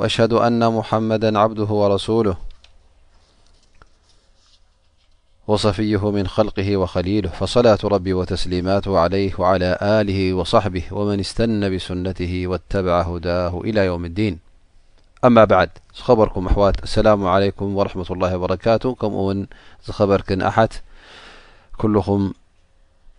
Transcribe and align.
وأشهد 0.00 0.32
أن 0.32 0.72
محمدا 0.72 1.38
عبده 1.38 1.64
ورسوله 1.64 2.36
وصفيه 5.46 6.10
من 6.10 6.26
خلقه 6.26 6.76
وخليله 6.76 7.28
فصلاة 7.30 7.78
ربي 7.84 8.12
وتسليمات 8.12 8.88
عليه 8.88 9.32
وعلى 9.38 9.78
له 10.08 10.34
وصحبه 10.34 10.84
ومن 10.90 11.20
استن 11.20 11.74
بسنته 11.76 12.42
واتبع 12.46 13.00
هداه 13.02 13.60
إلى 13.64 13.80
يوم 13.86 14.04
الدين 14.04 14.38
أما 15.24 15.44
بعد 15.44 15.70
رماساعليكم 16.08 17.78
رمة 17.78 18.06
الله 18.10 18.36
وبر 18.36 18.56
خبرك 19.90 20.32
أ 20.32 20.68
كلم 21.80 22.34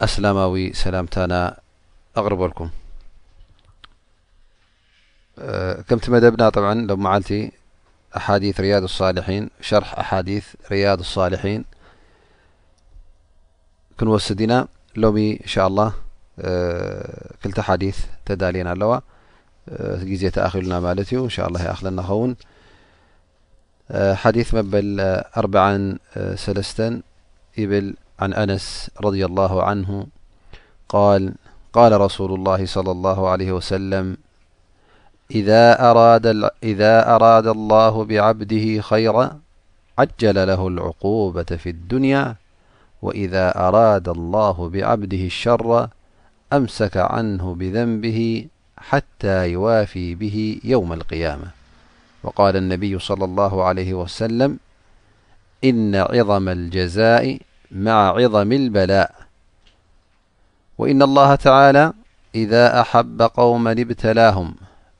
أسلم 0.02 0.72
سلمتنا 0.74 1.58
أرلكم 2.18 2.70
كمتمدبنا 5.90 6.52
الومعلت 6.72 7.52
احاديث 8.18 8.60
رياض 8.60 8.84
الصالحين 8.84 9.50
شرح 9.62 10.00
احاديث 10.00 10.46
رياض 10.72 11.00
الصالحين 11.00 11.66
كنوسنا 14.00 14.68
لوم 14.96 15.18
انشاءالله 15.18 15.94
كل 17.44 17.54
حديث 17.62 17.98
الينا 18.32 18.74
لو 18.74 19.02
زي 19.82 20.32
خلنا 20.32 20.80
مالتالل 20.80 21.58
يلنا 21.84 22.02
خون 22.02 22.36
ديث 24.26 24.56
لرع 24.56 25.96
سلس 26.36 26.82
عن 28.20 28.34
انس 28.34 28.90
رضي 29.04 29.26
الله 29.26 29.64
عنه 29.64 30.08
ال 30.96 31.34
قال 31.74 32.02
رسول 32.02 32.34
الله 32.34 32.66
صلى 32.66 32.92
الله 32.92 33.30
عليه 33.30 33.52
وسلم 33.52 34.18
إذا 35.34 37.16
أراد 37.16 37.48
الله 37.48 38.06
بعبده 38.06 38.82
خيرا 38.82 39.40
عجل 40.00 40.48
له 40.48 40.68
العقوبة 40.68 41.44
في 41.44 41.70
الدنيا 41.70 42.36
وإذا 43.02 43.58
أراد 43.58 44.10
الله 44.10 44.70
بعبده 44.70 45.18
الشر 45.26 45.88
أمسك 46.54 46.98
عنه 46.98 47.56
بذنبه 47.56 48.46
حتى 48.78 49.50
يوافي 49.52 50.16
به 50.16 50.60
يوم 50.64 50.94
القيامةوقال 50.94 52.56
النبي-صلى 52.56 53.26
الله 53.26 53.64
عليه 53.64 53.94
وسلم 53.94 54.58
إن 55.64 55.96
عظم 55.96 56.50
الجزاء 56.50 57.40
مع 57.72 58.10
عظم 58.10 58.52
البلاء 58.52 59.12
وإن 60.78 61.02
الله 61.02 61.36
تعالى 61.36 61.94
إذا 62.36 62.82
أحب 62.82 63.22
قوما 63.22 63.72
ابتلاهم 63.72 64.56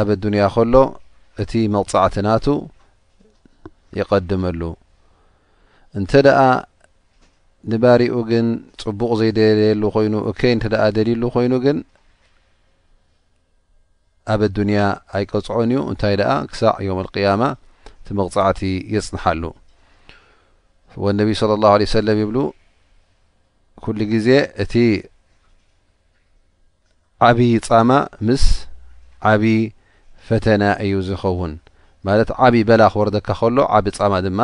ኣብ 0.00 0.08
ኣዱንያ 0.14 0.44
ከሎ 0.54 0.74
እቲ 1.42 1.52
መቕፃዕቲ 1.74 2.14
ናቱ 2.26 2.46
ይቀድመሉ 3.98 4.60
እንተ 5.98 6.12
ደኣ 6.26 6.38
ንባሪኡ 7.72 8.14
ግን 8.30 8.46
ፅቡቕ 8.82 9.10
ዘይደልየሉ 9.20 9.82
ኮይኑ 9.94 10.14
እከይ 10.30 10.52
እንተኣ 10.54 10.82
ደሊሉ 10.96 11.22
ኮይኑ 11.34 11.52
ግን 11.64 11.78
ኣብ 14.32 14.40
ኣዱንያ 14.48 14.80
ኣይቀፅዖን 15.16 15.70
እዩ 15.74 15.78
እንታይ 15.90 16.14
ኣ 16.32 16.34
ክሳዕ 16.50 16.74
ዮም 16.88 16.98
ቅያማ 17.14 17.42
እቲ 18.00 18.06
መቕፃዕቲ 18.20 18.60
የፅንሓሉ 18.94 19.42
ወነቢይ 21.04 21.36
صለ 21.40 21.52
ላه 21.62 21.72
ለه 21.82 21.88
ሰለም 21.98 22.18
ይብሉ 22.22 22.38
ኩሉ 23.84 23.98
ግዜ 24.12 24.28
እቲ 24.64 24.72
ዓብዪ 27.28 27.48
ጻማ 27.68 27.90
ምስ 28.26 28.44
ዓብይ 29.32 29.58
ፈተና 30.28 30.64
እዩ 30.84 30.92
ዝኸውን 31.08 31.52
ማለት 32.06 32.30
ዓብይ 32.44 32.62
በላ 32.68 32.82
ክወረደካ 32.92 33.28
ከሎ 33.38 33.58
ዓብይ 33.76 33.92
ፀማ 33.98 34.14
ድማ 34.26 34.40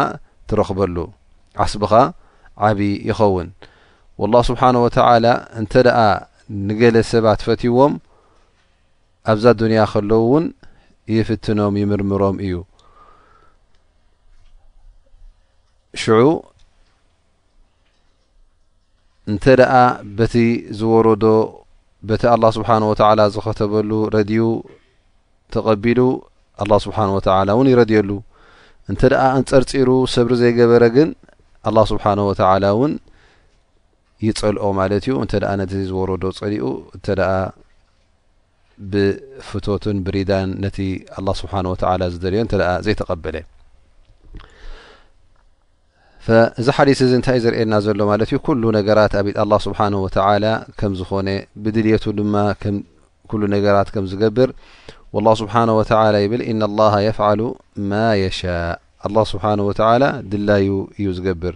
ትረክበሉ 0.51 0.97
ዓስቢኻ 1.65 1.93
ዓብዪ 2.69 2.91
ይኸውን 3.11 3.49
ላه 4.33 4.43
ስብሓነ 4.49 4.77
ወተላ 4.85 5.27
እንተ 5.61 5.73
ኣ 6.07 6.09
ንገለ 6.69 6.97
ሰባት 7.11 7.41
ፈትይዎም 7.47 7.93
ኣብዛ 9.33 9.45
ዱንያ 9.61 9.81
ከለው 9.93 10.21
እውን 10.27 10.45
ይፍትኖም 11.15 11.75
ይምርምሮም 11.81 12.37
እዩ 12.47 12.57
ሽዑ 16.03 16.27
እንተ 19.31 19.45
ደኣ 19.61 19.73
በቲ 20.19 20.35
ዝወረዶ 20.81 21.25
በቲ 22.11 22.23
ኣላه 22.35 22.51
ስብሓን 22.59 22.87
ወተዓላ 22.91 23.21
ዝኸተበሉ 23.35 23.91
ረድዩ 24.19 24.43
ተቐቢሉ 25.55 26.01
ኣላ 26.63 26.73
ስብሓን 26.85 27.11
ወታዓላ 27.17 27.49
እውን 27.57 27.69
ይረድየሉ 27.73 28.11
እንተ 28.91 29.03
ደኣ 29.13 29.23
አንፀርፂሩ 29.39 29.91
ሰብሪ 30.15 30.33
ዘይገበረ 30.43 30.85
ግን 30.97 31.09
ኣላ 31.69 31.79
ስብሓን 31.93 32.21
ወተዓላ 32.31 32.65
እውን 32.77 32.93
ይፀልኦ 34.27 34.65
ማለት 34.81 35.05
እዩ 35.09 35.15
እንተኣ 35.25 35.51
ነቲ 35.61 35.73
ዝወረዶ 35.91 36.25
ፀሊኡ 36.41 36.65
እንተኣ 36.97 37.21
ብፍቶትን 38.93 39.97
ብሪዳን 40.07 40.51
ነቲ 40.65 40.79
ኣላ 41.21 41.29
ስብሓን 41.41 41.67
ወላ 41.73 42.03
ዝደልዮ 42.13 42.41
እተኣ 42.51 42.67
ዘይተቀበለ 42.87 43.37
እዚ 46.61 46.67
ሓሊት 46.77 46.99
እዚ 47.05 47.13
እንታይእ 47.19 47.41
ዝርእየና 47.45 47.75
ዘሎ 47.85 48.01
ማለት 48.11 48.31
እዩ 48.33 48.39
ኩሉ 48.47 48.63
ነገራት 48.79 49.13
ኣብ 49.21 49.29
ኣ 49.43 49.59
ስብሓን 49.67 49.95
ወተዓላ 50.05 50.45
ከም 50.81 50.93
ዝኾነ 51.01 51.29
ብድልቱ 51.63 52.05
ድማ 52.19 52.35
ሉ 53.41 53.49
ነገራት 53.55 53.89
ከም 53.95 54.05
ዝገብር 54.11 54.49
اله 55.19 55.35
ስብሓه 55.41 55.65
ብል 56.31 56.43
ه 56.95 56.99
يፍሉ 57.09 57.41
ማ 57.91 58.01
የ 58.23 58.27
ل 59.15 59.17
ስብه 59.31 59.45
ድላዩ 60.31 60.69
እዩ 60.99 61.07
ዝገብር 61.17 61.55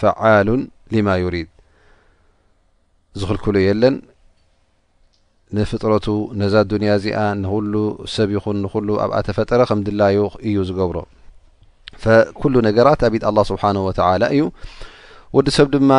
فዓሉ 0.00 0.48
ማ 1.06 1.16
ዩሪድ 1.22 1.48
ዝክልክሉ 3.20 3.56
የለን 3.68 3.94
ንፍጥረቱ 5.56 6.06
ነዛ 6.42 6.54
ዱንያ 6.70 6.90
እዚኣ 6.98 7.18
ንሉ 7.42 7.74
ሰብ 8.14 8.28
ይኹን 8.36 8.56
ንሉ 8.64 8.88
ኣብኣ 9.04 9.16
ተፈጠረ 9.28 9.60
ከም 9.68 9.80
ድላዩ 9.86 10.16
እዩ 10.48 10.56
ዝገብሮ 10.68 10.96
ነገራት 12.68 13.00
ኣብድ 13.08 13.22
ه 13.28 13.44
ስብሓه 13.50 13.76
و 13.88 13.92
እዩ 14.34 14.40
ወዲ 15.36 15.46
ሰብ 15.58 15.66
ድማ 15.74 15.92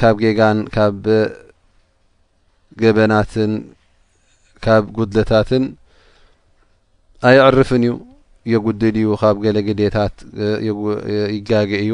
ካብ 0.00 0.14
ጌጋን 0.24 0.58
ብ 1.02 1.06
ገበናትን 2.82 3.52
ካብ 4.64 4.84
ጉድለታትን 4.98 5.64
ኣይዕርፍን 7.28 7.82
እዩ 7.86 7.92
የጉድድ 8.52 8.96
እዩ 9.00 9.08
ካብ 9.22 9.36
ገለግዴታት 9.46 10.14
ይጋግ 11.36 11.70
እዩ 11.82 11.92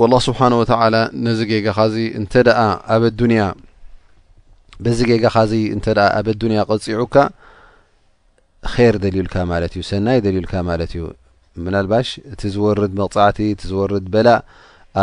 لله 0.00 0.20
ስብሓንه 0.28 0.56
ወተላ 0.62 0.94
ነዚ 1.26 1.40
በዚ 4.84 4.98
ጌኻ 5.10 5.34
እ 5.56 5.66
ኣብ 6.18 6.28
ኣዱንያ 6.34 6.60
ቀፅዑካ 6.70 7.14
ር 8.74 8.94
ደልዩልካ 9.04 9.34
ማለት 9.50 9.72
እዩ 9.76 9.82
ሰናይ 9.90 10.18
ደልዩልካ 10.24 10.54
ማለት 10.70 10.90
እዩ 10.94 11.02
ምናልባሽ 11.64 12.08
እቲ 12.32 12.40
ዝወርድ 12.54 12.92
መቕፃዕቲ 13.00 13.38
እቲ 13.54 13.62
ዝወርድ 13.72 14.06
በላ 14.14 14.28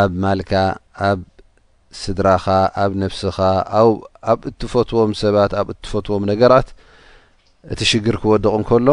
ኣብ 0.00 0.12
ማልካ 0.24 0.52
ስድራኻ 2.00 2.44
ኣብ 2.82 2.92
ነፍስኻ 3.02 3.36
ኣብ 4.32 4.38
እትፈትዎም 4.50 5.12
ሰባት 5.22 5.52
ኣብ 5.60 5.68
እትፈትዎም 5.74 6.24
ነገራት 6.32 6.68
እቲ 7.72 7.80
ሽግር 7.92 8.16
ክወድቕ 8.22 8.52
እንከሎ 8.58 8.88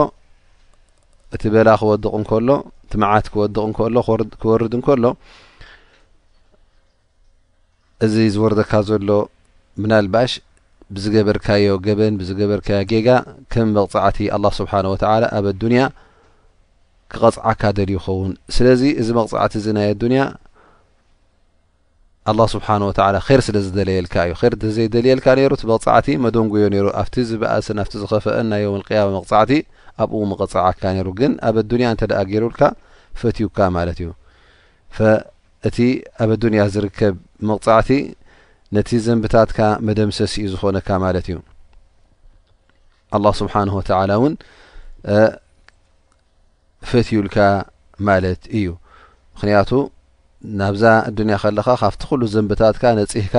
እቲ 1.36 1.44
በላ 1.56 1.70
ክወድቕ 1.82 2.06
እንከሎ 2.20 2.50
ቲ 2.92 3.00
መዓት 3.04 3.26
ክወድቕ 3.34 3.58
እንከሎ 3.70 3.96
ክወርድ 4.42 4.74
እንከሎ 4.78 5.04
እዚ 8.06 8.16
ዝወርደካ 8.34 8.72
ዘሎ 8.90 9.10
ምናልባሽ 9.84 10.32
ብዝገበርካዮ 10.96 11.72
ገበን 11.86 12.14
ብዝገበርካዮ 12.20 12.82
ጌጋ 12.92 13.08
ከም 13.54 13.70
መቕፃዕቲ 13.78 14.18
ኣ 14.36 14.38
ስብሓን 14.60 14.86
ወተላ 14.94 15.24
ኣብ 15.38 15.46
ኣዱንያ 15.54 15.84
ክቐፅዓካ 17.12 17.62
ደል 17.78 17.90
ይኸውን 17.96 18.32
ስለዚ 18.56 18.82
እዚ 19.02 19.10
መቕፃዕቲ 19.20 19.54
እዚ 19.60 19.68
ናይ 19.78 19.90
ኣንያ 19.94 20.22
ኣ 22.32 22.46
ስብሓን 22.54 22.82
ወላ 22.88 23.00
ር 23.40 23.42
ስለ 23.46 23.58
ዝደለየልካ 23.66 24.16
እዩ 24.30 24.34
ር 24.52 24.54
ተዘይደልየልካ 24.62 25.28
ይሩ 25.44 25.54
መቕፃዕቲ 25.72 26.08
መደንጎዮ 26.26 26.64
ነይሩ 26.74 26.88
ኣብቲ 27.02 27.16
ዝበኣሰን 27.30 27.78
ኣብቲ 27.84 27.94
ዝኸፈአን 28.02 28.48
ናይ 28.52 28.62
ዮም 28.66 28.82
ቅያማ 28.88 29.08
መቕፃዕቲ 29.18 29.52
ኣብኡ 30.04 30.20
መቀፅዓካ 30.32 30.82
ነይሩ 30.98 31.08
ግን 31.20 31.32
ኣብ 31.48 31.56
ኣዱንያ 31.64 31.86
እንተ 31.94 32.04
ደኣ 32.12 32.20
ገይሩልካ 32.32 32.62
ፈትዩካ 33.22 33.60
ማለት 33.78 33.98
እዩ 34.04 34.10
እቲ 35.68 35.78
ኣብ 36.26 36.30
ኣዱንያ 36.38 36.62
ዝርከብ 36.76 37.16
መቕፃዕቲ 37.52 37.90
ነቲ 38.76 38.90
ዘንብታትካ 39.08 39.60
መደምሰሲ 39.88 40.34
እ 40.48 40.52
ዝኾነካ 40.54 40.90
ማለት 41.08 41.28
እዩ 41.32 41.38
ኣ 43.18 43.36
ስብሓነ 43.42 43.70
ወተላ 43.80 44.12
እውን 44.20 44.34
ፈትዩልካ 46.90 47.38
ማለት 48.10 48.42
እዩ 48.60 48.68
ምክንያቱ 49.36 49.72
ናብዛ 50.62 50.84
ዱንያ 51.18 51.36
ከለካ 51.44 51.68
ካብቲ 51.80 52.02
ኩሉ 52.10 52.22
ዘንብታትካ 52.34 52.84
ነጽህካ 52.98 53.36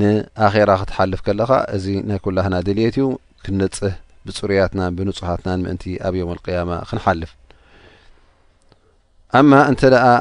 ንኣራ 0.00 0.70
ክትሓልፍ 0.80 1.20
ከለኻ 1.26 1.50
እዚ 1.76 1.84
ናይ 2.08 2.18
ኩላህና 2.24 2.54
ድልት 2.66 2.96
እዩ 2.98 3.04
ክነፅህ 3.44 3.94
ብፅሩያትናን 4.26 4.94
ብንፁሓትና 4.98 5.48
ምእንቲ 5.62 5.84
ኣብ 6.06 6.14
ዮም 6.20 6.30
ቅያማ 6.46 6.70
ክንሓልፍ 6.88 7.30
ኣማ 9.40 9.50
እንተ 9.70 9.82
ኣ 10.06 10.14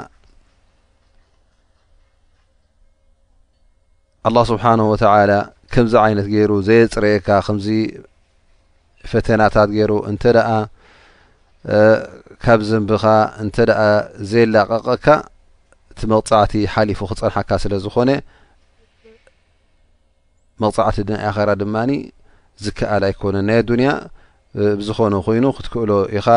ኣ 4.27 4.44
ስብሓነ 4.51 4.81
ወተላ 4.91 5.31
ከምዚ 5.75 5.94
ዓይነት 6.06 6.27
ገይሩ 6.33 6.51
ዘየፅረየካ 6.68 7.27
ከምዚ 7.47 7.68
ፈተናታት 9.12 9.69
ገይሩ 9.77 9.94
እንተ 10.12 10.23
ካብ 12.44 12.59
ዘንቢኻ 12.69 13.03
እተ 13.45 13.56
ዘይላቀቀካ 14.31 15.07
እቲ 15.97 16.05
መቕጻዕቲ 16.13 16.53
ሓሊፉ 16.73 16.99
ክፀንሓካ 17.09 17.49
ስለ 17.61 17.73
ዝኮነ 17.83 18.09
መቕፃዕቲ 20.63 20.97
ናይ 21.09 21.21
ኣራ 21.33 21.49
ድማ 21.61 21.75
ዝከኣል 22.65 23.03
ኣይኮነን 23.07 23.45
ናይ 23.49 23.57
ኣዱንያ 23.61 23.89
ብዝኮነ 24.79 25.13
ኮይኑ 25.27 25.45
ክትክእሎ 25.57 25.91
ኢኻ 26.17 26.27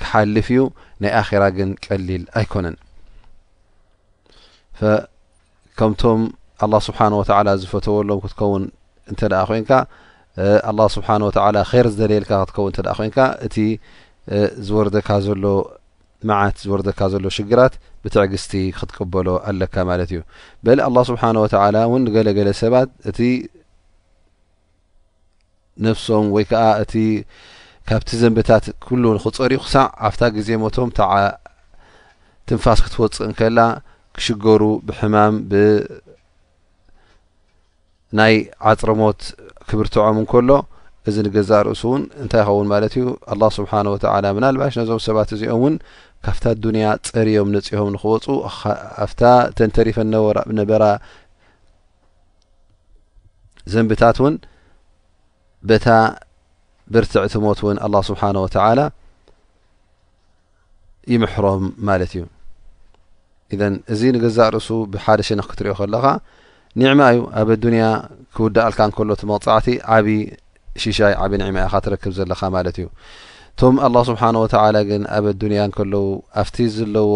ክሓልፍ 0.00 0.48
እዩ 0.54 0.60
ናይ 1.02 1.12
ኣኼራ 1.20 1.44
ግን 1.58 1.70
ቀሊል 1.84 2.24
ኣይኮነን 2.40 2.76
ከምቶም 5.78 6.20
ኣላه 6.64 6.80
ስብሓን 6.88 7.12
ወተላ 7.20 7.48
ዝፈተወሎም 7.62 8.18
ክትከውን 8.24 8.62
እንተ 9.10 9.20
ኣ 9.42 9.44
ኮንካ 9.50 9.70
ኣ 10.68 10.70
ስብሓንወላ 10.96 11.56
ይር 11.78 11.86
ዝደለየልካ 11.94 12.32
ክትከውን 12.42 12.70
እተ 12.74 12.80
ኮንካ 12.98 13.18
እቲ 13.46 13.54
ዝወርደካ 14.68 15.08
ዘሎ 15.26 15.42
መዓት 16.28 16.56
ዝወርደካ 16.66 17.00
ዘሎ 17.12 17.24
ሽግራት 17.36 17.74
ብትዕግስቲ 18.02 18.52
ክትቀበሎ 18.76 19.28
ኣለካ 19.50 19.74
ማለት 19.90 20.08
እዩ 20.12 20.20
በል 20.64 20.78
ኣላ 20.88 20.96
ስብሓን 21.10 21.36
ወተላ 21.44 21.74
እውን 21.88 22.02
ንገለገለ 22.08 22.48
ሰባት 22.62 22.88
እቲ 23.10 23.18
ነፍሶም 25.86 26.24
ወይ 26.34 26.44
ከዓ 26.50 26.64
እቲ 26.84 26.94
ካብቲ 27.88 28.08
ዘንብታት 28.22 28.64
ኩሉ 28.86 29.04
ንክፀሪኹ 29.16 29.62
ሳዕ 29.72 29.86
ኣብታ 30.08 30.22
ግዜ 30.36 30.48
ሞቶም 30.62 30.88
ትንፋስ 32.48 32.78
ክትወፅእ 32.84 33.28
ንከላ 33.30 33.58
ክሽገሩ 34.16 34.62
ብሕማም 34.86 35.34
ብናይ 35.50 38.34
ዓፅርሞት 38.70 39.20
ክብርትዖም 39.68 40.16
እንከሎ 40.22 40.48
እዚ 41.10 41.16
ንገዛእ 41.26 41.62
ርእሱ 41.66 41.82
እውን 41.88 42.02
እንታይ 42.22 42.40
ይኸውን 42.42 42.66
ማለት 42.72 42.92
እዩ 43.00 43.04
ኣላ 43.32 43.42
ስብሓን 43.56 43.86
ወትላ 43.92 44.24
ምናልባሽ 44.36 44.74
ነዞም 44.80 45.00
ሰባት 45.06 45.30
እዚኦም 45.36 45.52
እውን 45.56 45.74
ካብታ 46.24 46.44
ዱንያ 46.64 46.86
ፀርዮም 47.08 47.48
ነፅዮም 47.56 47.90
ንክወፁ 47.94 48.26
ኣፍታ 49.04 49.22
ተንተሪፈ 49.58 49.96
ነበራ 50.60 50.84
ዘምብታት 53.72 54.16
እውን 54.22 54.34
በታ 55.70 55.88
ብርትዕ 56.94 57.24
ትሞት 57.34 57.60
እውን 57.64 57.78
ኣላ 57.86 57.94
ስብሓነ 58.10 58.36
ወተዓላ 58.44 58.80
ይምሕሮም 61.12 61.64
ማለት 61.90 62.12
እዩ 62.16 62.22
እዘን 63.54 63.74
እዚ 63.94 64.00
ንገዛእ 64.16 64.50
ርእሱ 64.54 64.68
ብሓደ 64.92 65.20
ሽነክ 65.28 65.48
ክትሪዮ 65.50 65.74
ከለኻ 65.80 66.04
ኒዕማ 66.80 67.02
እዩ 67.12 67.20
ኣብ 67.40 67.48
ኣዱንያ 67.56 67.84
ክውዳ 68.36 68.56
ኣልካንከሎ 68.68 69.10
ትመቕፃዕቲ 69.20 69.68
ዓብይ 69.96 70.20
ሽሻይ 70.82 71.14
ዓብ 71.24 71.32
ንዕማ 71.40 71.56
ኢኻ 71.66 71.74
ትረክብ 71.84 72.12
ዘለኻ 72.18 72.40
ማለት 72.56 72.76
እዩ 72.80 72.86
እቶም 73.52 73.76
ኣላ 73.86 73.96
ስብሓንወላ 74.10 74.76
ግን 74.90 75.02
ኣብ 75.16 75.24
ኣዱንያ 75.32 75.60
ከለው 75.76 76.06
ኣብቲ 76.42 76.56
ዘለዎ 76.76 77.12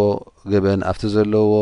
ግበን 0.52 0.80
ኣብቲ 0.90 1.02
ዘለዎ 1.14 1.52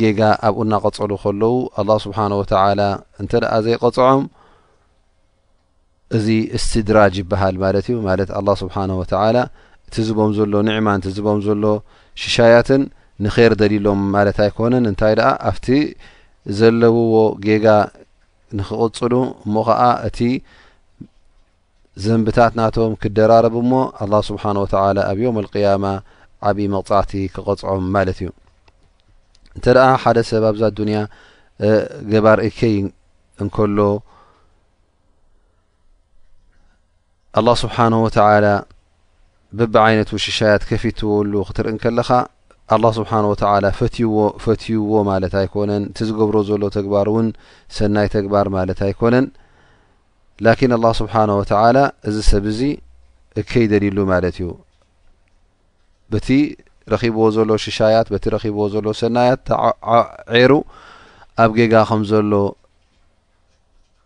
ጌጋ 0.00 0.20
ኣብኡ 0.46 0.58
እናቀፀሉ 0.66 1.12
ከለው 1.22 1.54
ኣ 1.80 1.84
ስብሓን 2.04 2.32
ወተላ 2.40 2.80
እንተ 3.22 3.32
ኣ 3.56 3.58
ዘይቀፅዖም 3.66 4.22
እዚ 6.16 6.26
እስትድራጅ 6.56 7.14
ይበሃል 7.22 7.56
ማለት 7.64 7.86
እዩ 7.90 7.96
ማለት 8.08 8.30
ኣ 8.40 8.40
ስብሓን 8.62 8.90
ወላ 9.00 9.38
እቲ 9.88 9.94
ዝቦም 10.08 10.30
ዘሎ 10.38 10.54
ኒዕማን 10.68 10.98
እቲ 11.02 11.06
ዝቦም 11.16 11.38
ዘሎ 11.46 11.64
ሽሻያትን 12.22 12.82
ንኸር 13.24 13.52
ደሊሎም 13.60 14.00
ማለት 14.16 14.38
ኣይኮነን 14.44 14.84
እንታይ 14.90 15.14
ኣ 15.30 15.32
ኣብቲ 15.50 15.66
ዘለውዎ 16.58 17.16
ጌጋ 17.46 17.66
ንክቀፅሉ 18.58 19.12
እሞ 19.46 19.54
ከዓ 19.68 19.82
እቲ 20.08 20.18
ዘንብታት 22.02 22.52
ናቶም 22.60 22.92
ክደራረብ 23.02 23.56
ሞ 23.70 23.72
ኣه 24.04 24.12
ስብሓን 24.28 24.56
ወተላ 24.62 24.96
ኣብ 25.10 25.18
ዮም 25.24 25.36
ያማ 25.64 25.84
ዓብዪ 26.48 26.66
መቕፃዕቲ 26.74 27.12
ክቐጽዖም 27.34 27.84
ማለት 27.96 28.18
እዩ 28.22 28.30
እንተ 29.56 29.66
ኣ 29.84 29.88
ሓደ 30.02 30.18
ሰብ 30.30 30.44
ኣብዛ 30.50 30.62
ዱንያ 30.78 30.98
ገባር 32.12 32.38
እከይ 32.48 32.74
እንከሎ 33.42 33.78
ኣه 37.40 37.46
ስብሓነ 37.62 37.94
ወተላ 38.06 38.46
ብብዓይነቱ 39.58 40.10
ሽሻያት 40.26 40.62
ከፊት 40.68 40.94
ትወሉ 41.00 41.32
ክትርኢን 41.48 41.78
ከለኻ 41.86 42.10
ኣ 42.74 42.78
ስብሓን 42.98 43.24
ወ 43.30 43.34
ፈትዎፈትይዎ 43.78 44.92
ማለት 45.12 45.32
ኣይኮነን 45.42 45.82
እቲ 45.92 45.98
ዝገብሮ 46.10 46.36
ዘሎ 46.50 46.62
ተግባር 46.76 47.06
እውን 47.12 47.28
ሰናይ 47.76 48.08
ተግባር 48.16 48.46
ማለት 48.58 48.78
ኣይኮነን 48.88 49.26
ላኪን 50.44 50.70
ኣላه 50.76 50.92
ስብሓነ 51.00 51.30
ወተላ 51.40 51.76
እዚ 52.08 52.16
ሰብ 52.30 52.44
እዚ 52.52 52.60
እከ 53.40 53.50
ይደሊሉ 53.64 53.98
ማለት 54.12 54.36
እዩ 54.38 54.46
በቲ 56.12 56.28
ረኪብዎ 56.92 57.24
ዘሎ 57.36 57.50
ሽሻያት 57.64 58.06
በቲ 58.14 58.24
ረብዎ 58.34 58.62
ዘሎ 58.74 58.86
ሰናያት 59.00 59.40
ተዔሩ 59.48 60.52
ኣብ 61.42 61.50
ጌጋ 61.58 61.74
ከም 61.90 62.02
ዘሎ 62.10 62.32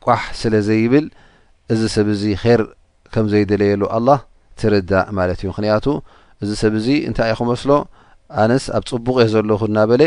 ቋሕ 0.07 0.23
ስለ 0.41 0.55
ዘይብል 0.69 1.07
እዚ 1.73 1.81
ሰብ 1.97 2.09
እዚ 2.15 2.23
ር 2.59 2.63
ከም 3.15 3.27
ዘይደለየሉ 3.33 3.83
ኣላህ 3.97 4.21
ትርዳእ 4.61 5.09
ማለት 5.19 5.39
እዩ 5.43 5.49
ምክንያቱ 5.53 5.87
እዚ 6.43 6.51
ሰብ 6.63 6.75
እዚ 6.81 6.89
እንታይ 7.09 7.31
ኢ 7.35 7.37
ክመስሎ 7.41 7.71
ኣነስ 8.43 8.65
ኣብ 8.77 8.85
ፅቡቕ 8.91 9.17
እየ 9.23 9.29
ዘሎ 9.35 9.51
ና 9.77 9.85
በለ 9.93 10.03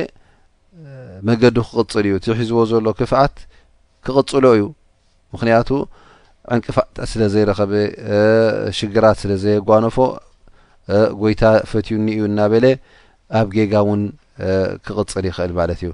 መገዲ 1.30 1.58
ክቕፅል 1.68 2.06
እዩ 2.10 2.13
ትሒዝዎ 2.25 2.62
ዘሎ 2.72 2.86
ክፍኣት 3.00 3.36
ክቕፅሎ 4.06 4.46
እዩ 4.60 4.63
ምክንያቱ 5.34 5.70
ዕንቅፋ 6.53 6.77
ስለ 7.12 7.21
ዘይረኸበ 7.33 7.71
ሽግራት 8.79 9.17
ስለዘየጓነፎ 9.24 9.98
ጎይታ 11.21 11.43
ፈትዩኒ 11.71 12.07
እዩ 12.15 12.21
እናበለ 12.29 12.65
ኣብ 13.39 13.48
ጌጋ 13.55 13.74
ውን 13.89 14.01
ክቕፅር 14.86 15.24
ይክእል 15.29 15.51
ማለት 15.60 15.79
እዩ 15.86 15.91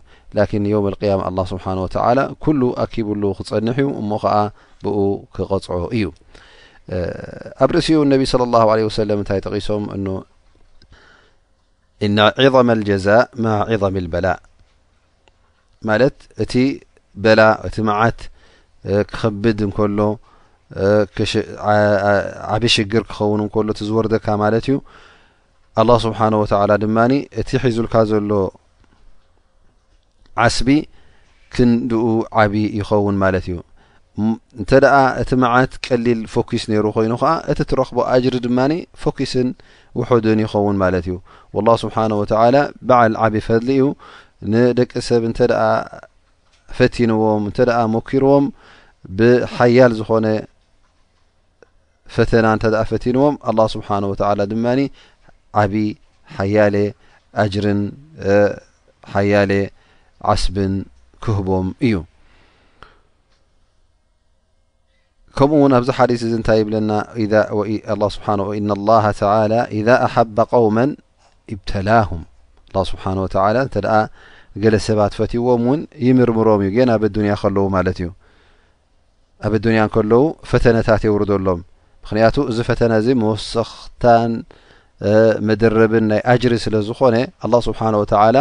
ን 0.61 0.63
ዮም 0.73 0.85
ያ 1.09 1.13
ስብሓه 1.51 2.23
ኩሉ 2.43 2.61
ኣኪብሉ 2.83 3.23
ክፀንሕ 3.39 3.75
ዩ 3.85 3.89
እሞ 4.01 4.09
ከዓ 4.23 4.35
ብኡ 4.83 4.97
ክቀፅዖ 5.35 5.81
እዩ 5.97 6.05
ኣብ 7.63 7.69
ርእሲኡ 7.75 8.01
ነቢ 8.11 8.23
ታይ 9.29 9.39
ጠቂሶም 9.47 9.83
ም 12.67 12.83
ዛ 13.07 13.17
ማ 13.43 13.89
ም 13.95 14.05
በላእ 14.15 14.39
ማለት 15.87 16.15
እቲ 16.43 16.53
በላ 17.23 17.41
ቲ 17.73 17.83
መዓት 17.89 18.19
ክከብድ 19.09 19.59
እንከሎ 19.65 19.99
ዓብዪ 22.53 22.65
ሽግር 22.75 23.03
ክኸውን 23.11 23.41
እንከሉ 23.45 23.67
ትዝወርደካ 23.79 24.25
ማለት 24.43 24.63
እዩ 24.69 24.75
ኣላه 25.81 25.97
ስብሓን 26.05 26.33
ወተላ 26.43 26.69
ድማኒ 26.83 27.11
እቲ 27.39 27.49
ሒዙልካ 27.63 27.93
ዘሎ 28.09 28.31
ዓስቢ 30.45 30.67
ክንድኡ 31.53 32.05
ዓብይ 32.41 32.65
ይኸውን 32.79 33.15
ማለት 33.23 33.45
እዩ 33.49 33.57
እንተ 34.59 34.71
ደኣ 34.83 34.95
እቲ 35.21 35.29
መዓት 35.43 35.71
ቀሊል 35.85 36.19
ፎኪስ 36.33 36.63
ነይሩ 36.71 36.85
ኮይኑ 36.95 37.13
ከዓ 37.21 37.31
እቲ 37.51 37.59
እትረክቦ 37.65 37.97
ኣጅሪ 38.13 38.35
ድማኒ 38.45 38.73
ፎኪስን 39.01 39.49
ውሑድን 39.99 40.39
ይኸውን 40.45 40.75
ማለት 40.83 41.05
እዩ 41.11 41.17
ላه 41.67 41.75
ስብሓን 41.83 42.11
ወተዓላ 42.21 42.55
በዓል 42.87 43.13
ዓብ 43.25 43.35
ፈድሊ 43.47 43.69
እዩ 43.77 43.85
ንደቂ 44.53 44.91
ሰብ 45.09 45.21
እንተ 45.29 45.39
ኣ 45.67 45.69
ፈቲንዎም 46.79 47.41
እንተ 47.49 47.57
ኣ 47.79 47.81
ሞኪርዎም 47.95 48.45
ብሓያል 49.17 49.93
ዝኾነ 50.01 50.25
ፈተና 52.15 52.45
እንተ 52.55 52.65
ኣ 52.81 52.83
ፈቲንዎም 52.91 53.35
ኣላ 53.51 53.59
ስብሓንه 53.75 54.07
ወተላ 54.11 54.39
ድማ 54.51 54.65
ዓብ 55.61 55.73
ሓያለ 56.35 56.75
ኣጅርን 57.43 57.81
ሓያሌ 59.13 59.51
ዓስብን 60.33 60.73
ክህቦም 61.23 61.67
እዩ 61.87 61.95
ከምኡ 65.37 65.57
እውን 65.59 65.73
ኣብዚ 65.77 65.89
ሓዲስ 65.97 66.21
እዚ 66.27 66.31
እንታይ 66.39 66.57
ይብለና 66.61 66.91
እ 67.23 67.25
ላ 68.71 69.59
ኢ 69.77 69.81
ኣሓባ 70.05 70.37
ቀውመ 70.53 70.77
ይብተላሁም 71.51 72.23
ኣ 72.81 72.83
ስብሓንه 72.91 73.21
ወተላ 73.25 73.55
እተ 73.67 73.75
ኣ 73.97 74.01
ገለ 74.63 74.75
ሰባት 74.87 75.13
ፈትዎም 75.19 75.63
ውን 75.71 75.81
ይምርምሮም 76.07 76.61
እዩ 76.69 76.77
ና 76.87 76.91
ኣብ 76.97 77.03
ኣዱንያ 77.09 77.33
ከለው 77.43 77.65
ማለት 77.75 77.97
እዩ 78.01 78.07
ኣብ 79.47 79.53
ዱንያንከለዉ 79.65 80.21
ፈተነታት 80.51 81.01
የውርደሎም 81.07 81.59
ምክንያቱ 82.07 82.35
እዚ 82.51 82.57
ፈተና 82.67 82.91
እዚ 83.01 83.07
መወሰክታን 83.21 84.33
መደረብን 85.47 86.05
ናይ 86.11 86.21
ኣጅሪ 86.33 86.53
ስለ 86.65 86.75
ዝኮነ 86.87 87.15
ኣላ 87.45 87.53
ስብሓን 87.65 87.95
ወተዓላ 88.01 88.37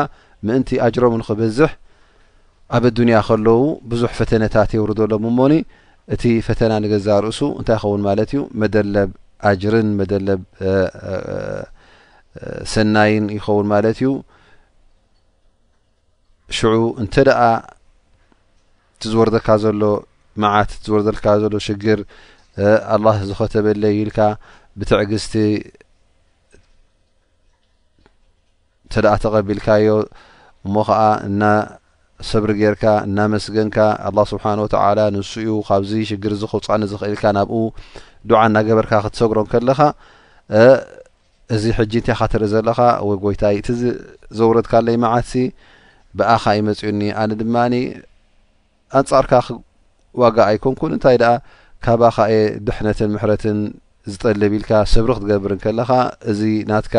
ምእንቲ 0.49 0.71
ኣጅሮም 0.87 1.15
ንክበዝሕ 1.21 1.71
ኣብ 2.79 2.85
ኣዱንያ 2.91 3.17
ከለዉ 3.29 3.59
ብዙሕ 3.93 4.11
ፈተነታት 4.21 4.71
የውርደሎ 4.77 5.13
ምሞኒ 5.25 5.55
እቲ 6.17 6.23
ፈተና 6.49 6.73
ንገዛርእሱ 6.85 7.41
እንታይ 7.61 7.77
ይኸውን 7.81 8.03
ማለት 8.09 8.31
እዩ 8.35 8.43
መደለብ 8.65 9.11
ኣጅርን 9.51 9.91
መደለብ 10.03 10.41
ሰናይን 12.75 13.27
ይኸውን 13.37 13.69
ማለት 13.75 13.99
እዩ 14.03 14.13
ሽዑ 16.59 16.83
እንተ 17.05 17.15
ደኣ 17.31 17.41
እትዝወርደልካ 18.97 19.49
ዘሎ 19.65 19.83
መዓት 20.45 20.71
ትዝወርደልካ 20.81 21.25
ዘሎ 21.43 21.55
ሽግር 21.69 22.01
ኣላህ 22.95 23.17
ዝኸተበለዩኢልካ 23.31 24.19
ብትዕግዝቲ 24.81 25.33
እተ 28.89 28.95
ደኣ 29.05 29.15
ተቐቢልካዮ 29.23 29.89
እሞ 30.67 30.75
ከዓ 30.89 31.01
እናሰብሪ 31.29 32.51
ጌርካ 32.61 32.85
እና 33.09 33.19
መስገንካ 33.35 33.77
ኣላ 34.09 34.19
ስብሓን 34.33 34.61
ወትላ 34.65 35.01
ንስ 35.15 35.33
ኡ 35.55 35.57
ካብዚ 35.69 35.91
ሽግር 36.11 36.33
እዚ 36.37 36.43
ክውፃኒ 36.53 36.83
ዝኽእእ 36.93 37.13
ኢልካ 37.15 37.25
ናብኡ 37.39 37.61
ድዓ 38.31 38.41
እናገበርካ 38.51 38.93
ክትሰግሮ 39.05 39.39
ከለኻ 39.53 39.81
እዚ 41.55 41.65
ሕጂ 41.79 41.93
እንታይ 42.01 42.17
ካትርኢ 42.21 42.49
ዘለኻ 42.53 42.79
ወይ 43.09 43.17
ጎይታይ 43.25 43.57
እቲ 43.61 43.69
ዘውረድካለይ 44.39 44.97
መዓትሲ 45.05 45.33
ብኣኻ 46.19 46.45
ይመፂኡኒ 46.59 47.01
ኣነ 47.21 47.31
ድማኒ 47.43 47.75
ኣንጻርካ 48.99 49.33
ክዋጋእ 49.47 50.47
ኣይኮንኩን 50.53 50.93
እንታይ 50.97 51.17
ደኣ 51.23 51.35
ካብኣ 51.85 52.07
ከየ 52.17 52.35
ድሕነትን 52.67 53.11
ምሕረትን 53.15 53.59
ዝጠለብ 54.13 54.53
ኢልካ 54.59 54.71
ሰብሪ 54.93 55.11
ክትገብርን 55.17 55.61
ከለኻ 55.65 55.91
እዚ 56.31 56.41
ናትካ 56.71 56.95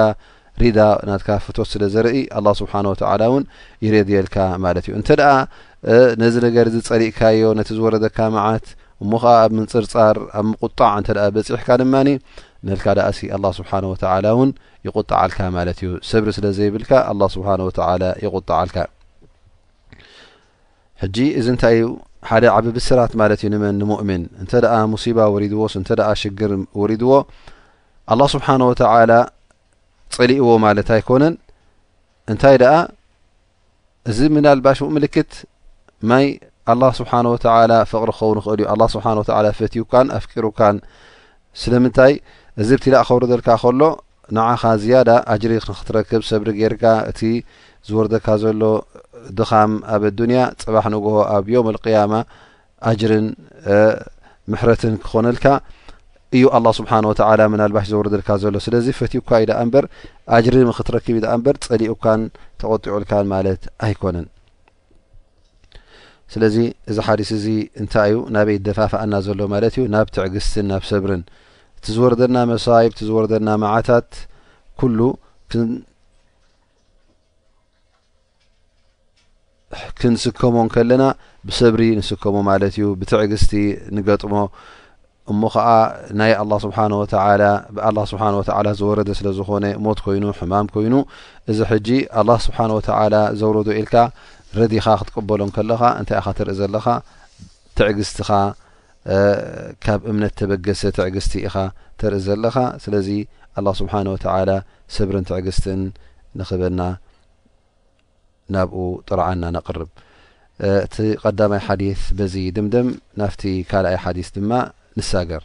ሪዳ 0.61 0.79
ናትካ 1.09 1.29
ፍቶት 1.45 1.67
ስለ 1.73 1.83
ዘርኢ 1.93 2.19
ኣ 2.37 2.39
ስብሓን 2.61 2.85
ወትላ 2.91 3.21
እውን 3.29 3.43
ይረድየልካ 3.85 4.37
ማለት 4.63 4.85
እዩ 4.87 4.93
እንተ 4.99 5.09
ደኣ 5.19 5.33
ነዚ 6.21 6.35
ነገር 6.47 6.65
ዚፀሊእካዮ 6.75 7.41
ነቲ 7.59 7.69
ዝወረደካ 7.77 8.17
መዓት 8.35 8.65
እሞ 9.03 9.11
ከዓ 9.23 9.33
ኣብ 9.45 9.51
ምንፅርፃር 9.57 10.17
ኣብ 10.39 10.45
ምቁጣዕ 10.51 10.91
እንተኣ 10.99 11.19
በፂሕካ 11.35 11.69
ድማኒ 11.81 12.09
ነልካ 12.67 12.85
ዳኣሲ 12.97 13.19
ኣላ 13.35 13.45
ስብሓን 13.59 13.85
ወተላ 13.91 14.25
እውን 14.35 14.51
ይቁጣዓልካ 14.87 15.37
ማለት 15.57 15.77
እዩ 15.83 15.89
ሰብሪ 16.11 16.29
ስለዘይብልካ 16.37 16.91
ኣ 17.11 17.29
ስብሓን 17.35 17.61
ወተላ 17.67 18.03
ይቁጣዓልካ 18.25 18.77
ሕጂ 21.03 21.17
እዚ 21.39 21.47
እንታይ 21.53 21.75
እዩ 21.79 21.87
ሓደ 22.29 22.45
ዓቢብስራት 22.55 23.11
ማለት 23.21 23.39
እዩ 23.41 23.49
ንመን 23.53 23.75
ንሙእምን 23.81 24.23
እንተ 24.43 24.51
ኣ 24.75 24.77
ሙሲባ 24.93 25.19
ወሪድዎስ 25.33 25.73
እንተ 25.79 25.89
ኣ 26.07 26.09
ሽግር 26.21 26.51
ወሪድዎ 26.79 27.11
ኣላه 28.13 28.27
ስብሓን 28.35 28.61
ወተዓላ 28.69 29.11
ፀሊእዎ 30.15 30.47
ማለት 30.65 30.89
ኣይኮነን 30.95 31.35
እንታይ 32.31 32.55
ደኣ 32.61 32.73
እዚ 34.11 34.17
ምናልባሽ 34.35 34.79
ምልክት 34.95 35.31
ማይ 36.11 36.25
ኣላه 36.71 36.91
ስብሓን 36.99 37.27
ወተዓላ 37.33 37.71
ፍቕሪ 37.91 38.09
ክኸውን 38.19 38.39
ክእል 38.45 38.59
እዩ 38.63 38.67
ኣ 38.73 38.87
ስብሓ 38.95 39.05
ወላ 39.19 39.47
ፈትዩካን 39.59 40.07
ኣፍቂሩካን 40.19 40.75
ስለምንታይ 41.61 42.13
እዚ 42.61 42.69
ብትላእ 42.79 43.03
ከውርደልካ 43.07 43.49
ከሎ 43.63 43.81
ንዓኻ 44.35 44.61
ዝያዳ 44.83 45.09
ኣጅሪክ 45.33 45.65
ንክትረክብ 45.71 46.21
ሰብሪ 46.31 46.47
ጌይርካ 46.59 46.83
እቲ 47.09 47.19
ዝወርደካ 47.87 48.27
ዘሎ 48.43 48.61
ድኻም 49.37 49.71
ኣብ 49.95 50.03
ኣዱንያ 50.09 50.39
ፅባሕ 50.63 50.85
ንግ 50.93 51.05
ኣብ 51.35 51.45
ዮም 51.53 51.67
ኣቅያማ 51.73 52.13
ኣጅርን 52.89 53.27
ምሕረትን 54.51 54.93
ክኾነልካ 55.03 55.45
እዩ 56.37 56.45
ኣላ 56.57 56.67
ስብሓን 56.79 57.05
ወተዓላ 57.09 57.41
ምናልባሽ 57.53 57.85
ዘወርደልካ 57.91 58.29
ዘሎ 58.43 58.55
ስለዚ 58.65 58.87
ፈትኳ 58.99 59.29
ዩ 59.41 59.45
ዳኣ 59.51 59.59
እምበር 59.65 59.85
ኣጅሪን 60.37 60.71
ክትረክብ 60.77 61.15
ዩዳ 61.19 61.27
ምበር 61.39 61.57
ፀሊኡካን 61.67 62.21
ተቀጢዑልካን 62.61 63.25
ማለት 63.33 63.61
ኣይኮነን 63.87 64.27
ስለዚ 66.33 66.55
እዚ 66.91 66.97
ሓዲስ 67.07 67.29
እዚ 67.37 67.45
እንታይ 67.81 68.09
እዩ 68.13 68.15
ናበይ 68.35 68.57
ደፋፍኣና 68.67 69.13
ዘሎ 69.27 69.39
ማለት 69.53 69.73
እዩ 69.79 69.83
ናብ 69.95 70.07
ትዕግስትን 70.15 70.65
ናብ 70.71 70.83
ሰብርን 70.89 71.21
እቲዝወርደና 71.79 72.37
መሳይ 72.51 72.85
እቲዝወርደና 72.91 73.49
መዓታት 73.63 74.09
ኩሉ 74.79 74.99
ክንስከሞን 79.99 80.67
ከለና 80.73 81.03
ብሰብሪ 81.47 81.81
ንስከሞ 81.99 82.35
ማለት 82.49 82.73
እዩ 82.77 82.85
ብትዕግስቲ 82.99 83.51
ንገጥሞ 83.95 84.33
እሞ 85.31 85.41
ኸዓ 85.53 85.69
ናይ 86.19 86.33
ኣ 86.41 86.57
ስብሓ 86.65 86.77
ወ 87.01 87.05
ብኣ 87.77 87.87
ስብሓ 88.11 88.23
ወላ 88.49 88.67
ዘወረደ 88.79 89.09
ስለ 89.19 89.27
ዝኾነ 89.37 89.65
ሞት 89.85 89.99
ኮይኑ 90.05 90.25
ሕማም 90.39 90.67
ኮይኑ 90.75 90.93
እዚ 91.51 91.59
ሕጂ 91.71 91.89
ኣላ 92.21 92.29
ስብሓን 92.45 92.71
ወተዓላ 92.77 93.15
ዘውረዶ 93.39 93.69
ኢልካ 93.79 93.95
ረዲኻ 94.59 94.85
ክትቀበሎን 95.01 95.51
ከለኻ 95.57 95.81
እንታይ 96.01 96.17
ኢኻ 96.21 96.27
ትርኢ 96.37 96.55
ዘለኻ 96.59 96.85
ትዕግስትኻ 97.79 98.29
ካብ 99.85 99.99
እምነት 100.11 100.33
ተበገሰ 100.41 100.81
ትዕግስቲ 100.99 101.33
ኢኻ 101.49 101.55
ትርኢ 102.01 102.21
ዘለኻ 102.27 102.55
ስለዚ 102.85 103.09
ኣላ 103.59 103.67
ስብሓን 103.81 104.07
ወተላ 104.15 104.49
ሰብርን 104.95 105.25
ትዕግስትን 105.31 105.81
ንኽበና 106.39 106.79
ናብኡ 108.55 108.79
ጥرዓና 109.09 109.43
ነقርብ 109.57 109.89
እቲ 110.85 110.95
ቀዳማይ 111.23 111.61
ሓዲث 111.67 112.01
በዚ 112.17 112.35
ድምድም 112.55 112.87
ናፍቲ 113.21 113.41
ካልኣይ 113.69 113.97
ሓዲث 114.05 114.29
ድማ 114.35 114.51
ንሳገር 114.99 115.43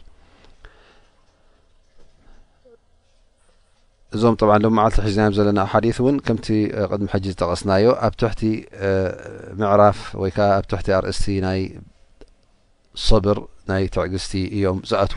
እዞም 4.15 4.35
ط 4.39 4.41
ሎ 4.47 4.49
ዓልቲ 4.85 4.97
ሕዝናዮም 5.05 5.35
ዘለና 5.37 5.59
ሓዲث 5.73 5.97
እን 6.11 6.17
ከምቲ 6.25 6.47
ቅድሚ 6.89 7.07
ሕ 7.13 7.19
ዝጠቀስናዮ 7.27 7.85
ኣብ 8.07 8.13
ትሕቲ 8.21 8.41
ምዕራፍ 9.59 9.99
ወ 10.21 10.25
ኣብ 10.57 10.65
ትሕቲ 10.71 10.87
ኣርእስቲ 10.97 11.25
ናይ 11.45 11.61
صብር 13.07 13.37
ናይ 13.69 13.83
ትዕግዝቲ 13.93 14.33
እዮም 14.55 14.79
ዝኣት 14.89 15.13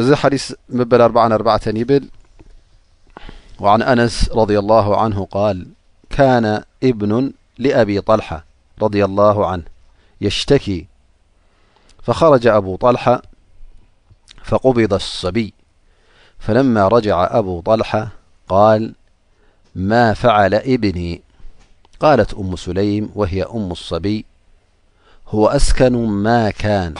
እዚ 0.00 0.08
ሓዲث 0.20 0.46
ምበል 0.78 1.02
4 1.08 1.36
4 1.42 1.80
ይብል 1.82 2.04
عን 3.72 3.80
ኣነስ 3.92 4.16
رض 4.38 4.50
له 4.70 4.86
عنه 5.02 5.18
ል 5.54 5.58
فكان 6.20 6.62
ابن 6.82 7.32
لأبي 7.58 8.00
طلحة 8.00 8.44
رضي 8.82 9.04
الله 9.04 9.46
عنه 9.46 9.62
يشتكي 10.20 10.86
فخرج 12.02 12.46
أبو 12.46 12.76
طلحة 12.76 13.22
فقبض 14.44 14.94
الصبي 14.94 15.54
فلما 16.38 16.88
رجع 16.88 17.38
أبو 17.38 17.60
طلحة 17.60 18.08
قال 18.48 18.94
ما 19.74 20.14
فعل 20.14 20.54
ابني 20.54 21.22
قالت 22.00 22.34
أم 22.34 22.56
سليم 22.56 23.10
وهي 23.14 23.42
أم 23.42 23.72
الصبي 23.72 24.24
هو 25.28 25.48
أسكن 25.48 26.06
ما 26.06 26.50
كان 26.50 26.94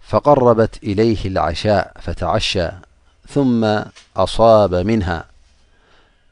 فقربت 0.00 0.78
إليه 0.82 1.24
العشاء 1.26 1.92
فتعشى 2.00 2.68
ثم 3.28 3.82
أصاب 4.16 4.74
منها 4.74 5.29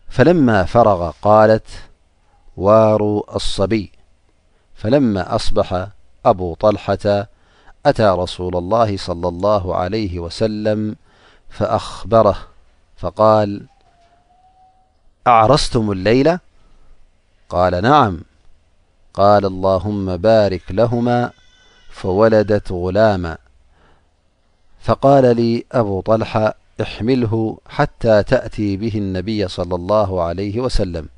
فلما 0.09 0.65
فرغ 0.65 1.11
قالت 1.23 1.67
واروا 2.57 3.37
الصبي 3.37 3.93
فلما 4.75 5.35
أصبح 5.35 5.87
أبو 6.27 6.55
طلحة 6.55 7.29
أتى 7.87 8.03
رسول 8.07 8.57
الله 8.57 8.97
صلى 8.97 9.29
الله 9.29 9.77
عليه 9.77 10.19
وسلم 10.19 10.97
فأخبره 11.50 12.37
فقال 12.97 13.67
أعرزتم 15.27 15.93
الليل 15.93 16.38
قال 17.49 17.83
نعم 17.83 18.21
قال 19.15 19.45
اللهم 19.45 20.17
بارك 20.17 20.62
لهما 20.71 21.31
فولدت 21.91 22.73
غلاما 22.73 23.38
فقال 24.81 25.25
ل 25.41 25.65
أبو 25.73 26.00
طلحة 26.00 26.55
احمله 26.82 27.58
حتى 27.68 28.23
تأتي 28.23 28.76
به 28.76 28.99
النبي 28.99 29.49
صلى 29.49 29.75
الله 29.75 30.23
عليه 30.23 30.61
وسلم 30.61 31.08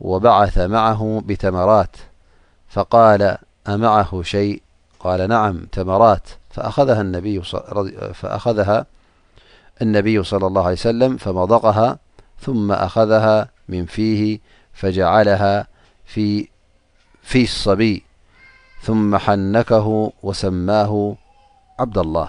وبعث 0.00 0.58
معه 0.58 1.22
بتمرات 1.24 1.96
فقال 2.68 3.36
أمعه 3.68 4.22
شيء 4.22 4.62
قال 5.00 5.28
نعم 5.28 5.66
تمرات 5.72 6.28
فأخذها 6.50 7.00
النبي 9.80 10.22
صلى 10.22 10.46
الله 10.46 10.62
عليه 10.64 10.72
وسلم 10.72 11.16
فمضقها 11.16 11.98
ثم 12.40 12.72
أخذها 12.72 13.48
من 13.68 13.86
فيه 13.86 14.38
فجعلها 14.72 15.66
في 16.04 16.48
الصبي 17.34 18.02
ثم 18.82 19.16
حنكه 19.16 20.12
وسماه 20.22 21.16
عبد 21.80 21.98
الله 21.98 22.28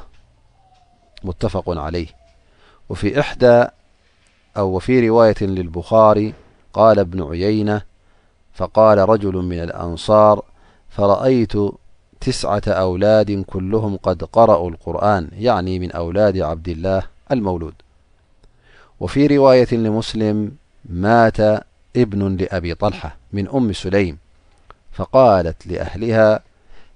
متفق 1.23 1.63
عليه 1.69 2.18
وفي 4.55 5.09
رواية 5.09 5.35
للبخاري 5.41 6.33
قال 6.73 6.99
ابن 6.99 7.29
عيينة 7.29 7.81
فقال 8.53 8.97
رجل 9.09 9.33
من 9.35 9.59
الأنصار 9.63 10.43
فرأيت 10.89 11.53
تسعة 12.21 12.61
أولاد 12.67 13.43
كلهم 13.47 13.97
قد 13.97 14.23
قرأوا 14.23 14.69
القرآن 14.69 15.29
يعني 15.37 15.79
من 15.79 15.91
أولاد 15.91 16.37
عبد 16.37 16.67
الله 16.67 17.03
المولود 17.31 17.73
وفي 18.99 19.27
رواية 19.27 19.67
لمسلم 19.73 20.51
مات 20.85 21.39
ابن 21.95 22.35
لأبي 22.37 22.75
طلحة 22.75 23.17
من 23.33 23.47
أم 23.47 23.73
سليم 23.73 24.17
فقالت 24.91 25.67
لأهلها 25.67 26.39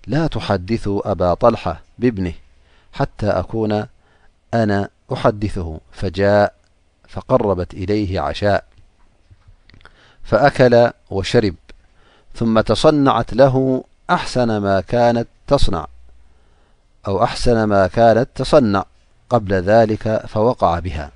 لا 0.07 0.27
تحدثوا 0.27 1.11
أبا 1.11 1.33
طلحة 1.33 1.81
بابنه 1.99 2.33
حتى 2.93 3.27
أكون 3.27 3.85
أنا 4.53 4.89
أحدثه 5.13 5.79
فجاء 5.91 6.53
فقربت 7.09 7.73
إليه 7.73 8.19
عشاء 8.19 8.63
فأكل 10.23 10.91
وشرب 11.09 11.55
ثم 12.35 12.59
تصنعت 12.61 13.33
له 13.33 13.55
أو 13.55 13.85
أحسن 17.23 17.67
ما 17.67 17.87
كانت 17.87 18.27
تصنع 18.35 18.85
قبل 19.29 19.53
ذلك 19.53 20.25
فوقع 20.27 20.79
بها 20.79 21.11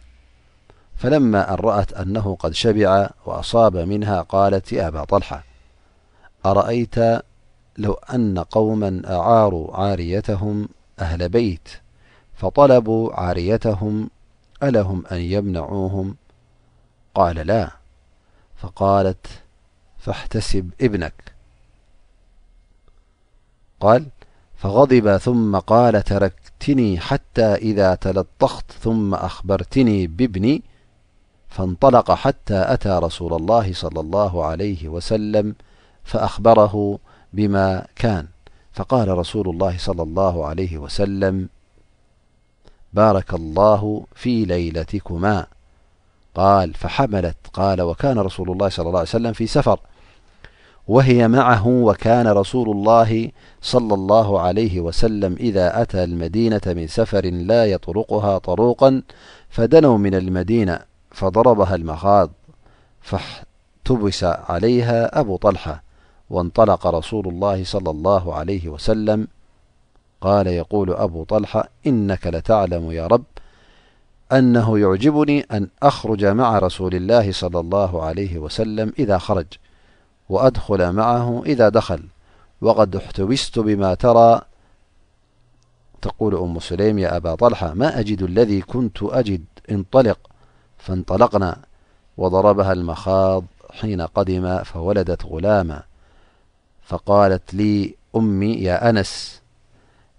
فلما 0.97 1.51
أنرأت 1.53 1.93
أنه 1.93 2.37
قد 2.39 2.53
شبع 2.53 3.09
وأصاب 3.25 3.77
منها 3.77 4.21
قالت 4.21 4.71
يا 4.73 4.87
أبا 4.87 5.03
طلحة 5.03 5.43
أرأيت 6.45 6.95
لو 7.77 7.93
أن 7.93 8.39
قوما 8.39 9.01
أعاروا 9.05 9.75
عاريتهم 9.77 10.67
أهل 10.99 11.29
بيت 11.29 11.67
فطلبوا 12.37 13.13
عاريتهم 13.13 14.09
ألهم 14.63 15.03
أن 15.11 15.17
يمنعوهم 15.21 16.15
قال 17.15 17.35
لا 17.35 17.71
فقالت 18.57 19.27
فاتسب 19.99 20.69
بنك 20.79 21.33
قال 23.79 24.05
فغضب 24.55 25.17
ثم 25.17 25.57
قال 25.59 26.03
تركتني 26.03 26.99
حتى 26.99 27.43
إذا 27.55 27.95
تلطخت 27.95 28.71
ثم 28.71 29.13
أخبرتني 29.13 30.07
بابني 30.07 30.63
فانطلق 31.49 32.11
حتى 32.11 32.73
أتى 32.73 32.89
رسول 32.89 33.33
الله 33.33 33.73
صلى 33.73 33.99
الله 33.99 34.45
عليه 34.45 34.87
وسلم 34.89 35.55
فأخبره 36.03 36.99
بما 37.33 37.85
كان 37.95 38.27
فقال 38.73 39.17
رسول 39.17 39.49
الله 39.49 39.77
صلى 39.77 40.03
الله 40.03 40.45
عليه 40.45 40.77
وسلم 40.77 41.49
بارك 42.93 43.33
الله 43.33 44.05
في 44.15 44.45
ليلتكما 44.45 45.45
قال 46.35 46.73
فحملت 46.73 47.35
قال 47.53 47.81
وكان 47.81 48.19
رسول 48.19 48.51
الله 48.51 48.69
صى 48.69 48.81
ه 48.95 49.03
سلمفي 49.03 49.47
سفر 49.47 49.79
وهي 50.87 51.27
معه 51.27 51.67
وكان 51.67 52.27
رسول 52.27 52.69
الله 52.69 53.31
صلى 53.61 53.93
الله 53.93 54.39
عليه 54.41 54.79
وسلم 54.79 55.35
إذا 55.39 55.81
أتى 55.81 56.03
المدينة 56.03 56.61
من 56.65 56.87
سفر 56.87 57.25
لا 57.25 57.65
يطرقها 57.65 58.37
طروقا 58.37 59.01
فدنوا 59.49 59.97
من 59.97 60.15
المدينة 60.15 60.79
فضربها 61.11 61.75
المخاظ 61.75 62.29
فاحتبس 63.01 64.23
عليها 64.23 65.19
أبو 65.19 65.37
طلحة 65.37 65.83
وانطلق 66.29 66.87
رسول 66.87 67.27
الله-صلى 67.27 67.89
الله 67.89 68.33
عليه 68.35 68.69
وسلم 68.69 69.27
قال 70.21 70.47
يقول 70.47 70.93
أبو 70.93 71.23
طلحة 71.23 71.69
إنك 71.87 72.27
لتعلم 72.27 72.91
يارب 72.91 73.23
أنه 74.31 74.79
يعجبني 74.79 75.41
أن 75.51 75.67
أخرج 75.83 76.25
مع 76.25 76.59
رسول 76.59 76.95
الله 76.95 77.21
لى 77.43 77.59
الله 77.59 78.03
علوسلمإذارج 78.03 79.45
وأدخل 80.29 80.91
معه 80.91 81.43
إذا 81.45 81.69
دخل 81.69 82.03
وقد 82.61 82.95
احتبست 82.95 83.59
بما 83.59 83.97
ترىولأمسليمياأبالةما 86.01 87.99
أجد 87.99 88.21
الذي 88.23 88.61
كنت 88.61 88.97
أجد 89.03 89.43
انطلق 89.71 90.19
فانطلقنا 90.77 91.57
وضربها 92.17 92.73
المخاض 92.73 93.43
حين 93.71 94.01
قدم 94.01 94.63
فولدت 94.63 95.25
غلاما 95.25 95.83
فقالتليأماأنس 96.83 99.41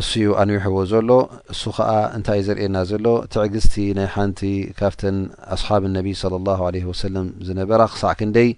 እሱኡ 0.00 0.32
ኣንዊሕዎ 0.40 0.78
ዘሎ 0.90 1.10
እሱ 1.52 1.60
ከዓ 1.76 1.90
እንታይእ 2.16 2.42
ዘርኤና 2.46 2.76
ዘሎ 2.90 3.06
ትዕግዝቲ 3.34 3.74
ናይ 3.98 4.08
ሓንቲ 4.16 4.40
ካብተን 4.78 5.16
ኣስሓብ 5.54 5.82
ነቢ 5.94 6.08
ስለ 6.22 6.32
ላ 6.48 6.56
ለ 6.74 6.82
ወሰለም 6.90 7.26
ዝነበራ 7.46 7.80
ክሳዕ 7.92 8.12
ክንደይ 8.18 8.50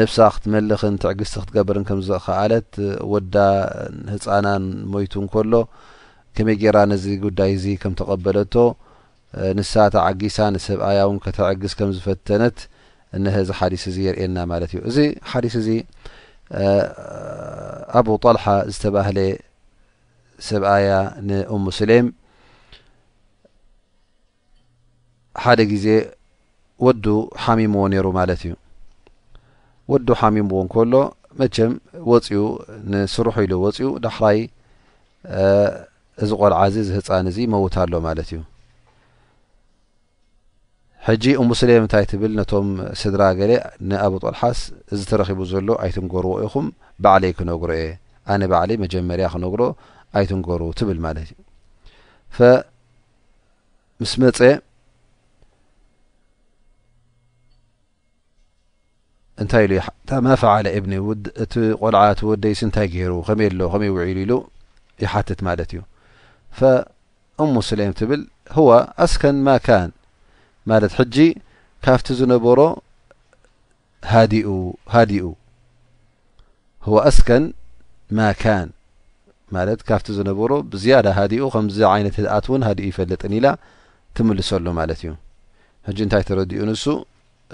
ነብሳ 0.00 0.16
ክትመልኽን 0.34 0.94
ትዕግዝቲ 1.04 1.34
ክትገበርን 1.44 1.86
ከምዘከኣለት 1.90 2.70
ወዳ 3.12 3.36
ህፃናን 4.12 4.64
ሞይቱ 4.92 5.14
ንከሎ 5.24 5.52
ከመይ 6.36 6.56
ጌራ 6.64 6.76
ነዚ 6.92 7.06
ጉዳይ 7.24 7.50
እዚ 7.56 7.66
ከም 7.84 7.92
ተቐበለቶ 8.02 8.54
ንሳተ 9.58 9.94
ዓጊሳ 10.06 10.36
ንሰብኣያውን 10.56 11.18
ከተዕግዝ 11.24 11.72
ከም 11.80 11.90
ዝፈተነት 11.96 12.58
ነዚ 13.26 13.48
ሓዲስ 13.60 13.82
እዚ 13.92 13.98
የርኤና 14.08 14.36
ማለት 14.54 14.70
እዩ 14.76 14.80
እዚ 14.92 14.98
ሓዲስ 15.32 15.54
እዚ 15.64 15.68
ኣብ 17.98 18.06
ጣልሓ 18.24 18.44
ዝተባሃለ 18.74 19.18
ሰብኣያ 20.46 20.90
ንእሙስሌም 21.28 22.06
ሓደ 25.44 25.60
ግዜ 25.72 25.86
ወዱ 26.86 27.04
ሓሚምዎ 27.44 27.82
ነይሩ 27.92 28.06
ማለት 28.18 28.40
እዩ 28.46 28.52
ወዱ 29.92 30.08
ሓሚምዎ 30.20 30.58
ንከሎ 30.66 30.92
መቸም 31.40 31.72
ወፅኡ 32.10 32.38
ንስሩሕ 32.92 33.36
ኢሉ 33.44 33.52
ወፂኡ 33.64 33.88
ዳክራይ 34.04 34.38
እዚ 36.22 36.30
ቆልዓ 36.40 36.58
እዚ 36.70 36.76
ዝህፃን 36.88 37.26
እዚ 37.30 37.38
መውት 37.54 37.74
ኣሎ 37.82 37.92
ማለት 38.08 38.30
እዩ 38.32 38.40
ሕጂ 41.06 41.24
እሙስሌም 41.42 41.80
እንታይ 41.84 42.04
ትብል 42.10 42.32
ነቶም 42.38 42.68
ስድራ 43.00 43.22
ገሌ 43.38 43.52
ንኣብ 43.90 44.14
ጦልሓስ 44.22 44.60
እዚ 44.94 45.00
ተረኪቡ 45.10 45.40
ዘሎ 45.52 45.68
ኣይትንጎርዎ 45.84 46.32
ኢኹም 46.46 46.66
ባዕለይ 47.04 47.32
ክነግሮ 47.38 47.70
እየ 47.80 47.88
ኣነ 48.32 48.42
ባዕለይ 48.52 48.76
መጀመርያ 48.84 49.26
ክነግሮ 49.34 49.60
ኣይትንጎሩ 50.16 50.62
ትብል 50.78 50.98
ማለት 51.06 51.28
እዩ 51.34 52.50
ምስ 54.00 54.12
መፀ 54.22 54.38
እንታይ 59.42 59.64
ኢሉ 59.66 59.74
ማፈዓለ 60.26 60.66
ብኒ 60.84 60.94
እቲ 61.42 61.54
ቆልዓት 61.80 62.20
ወደይስ 62.28 62.60
እንታይ 62.66 62.86
ገይሩ 62.94 63.12
ከመይ 63.26 63.48
ኣለዉ 63.50 63.68
ከመይ 63.72 63.90
ውዒሉ 63.96 64.12
ኢሉ 64.22 64.32
ይሓትት 65.02 65.40
ማለት 65.48 65.70
እዩ 65.74 65.80
ፈእሙስሌም 66.58 67.92
ትብል 68.00 68.22
ህዋ 68.56 68.70
ኣስከን 69.04 69.36
ማካን 69.48 69.90
ማለት 70.70 70.92
ሕጂ 70.98 71.16
ካብቲ 71.86 72.06
ዝነበሮ 72.20 72.60
ሃኡ 74.12 74.48
ሃዲኡ 74.94 75.26
ህዋ 76.86 76.96
ኣስከን 77.10 77.44
ማካን 78.20 78.68
ማለት 79.56 79.80
ካብቲ 79.88 80.06
ዝነበሮ 80.16 80.50
ብዝያዳ 80.72 81.06
ሃዲኡ 81.18 81.42
ከምዚ 81.54 81.76
ዓይነት 81.94 82.14
ህድኣት 82.20 82.46
እውን 82.50 82.62
ሃድኡ 82.68 82.84
ይፈለጥን 82.90 83.32
ኢላ 83.38 83.46
ትምልሰሉ 84.16 84.66
ማለት 84.80 85.00
እዩ 85.04 85.10
ሕጂ 85.88 85.98
እንታይ 86.06 86.22
ተረድኡ 86.28 86.60
ንሱ 86.70 86.84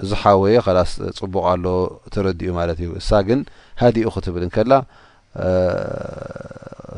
ዚ 0.09 0.11
ሓወየ 0.21 0.57
ከላስ 0.65 0.91
ፅቡቕኣሎ 1.21 1.65
ተረዲኡ 2.13 2.51
ማለት 2.59 2.77
እዩ 2.83 2.89
እሳ 3.01 3.09
ግን 3.27 3.39
ሃዲኡ 3.81 4.07
ክትብልንከላ 4.15 4.73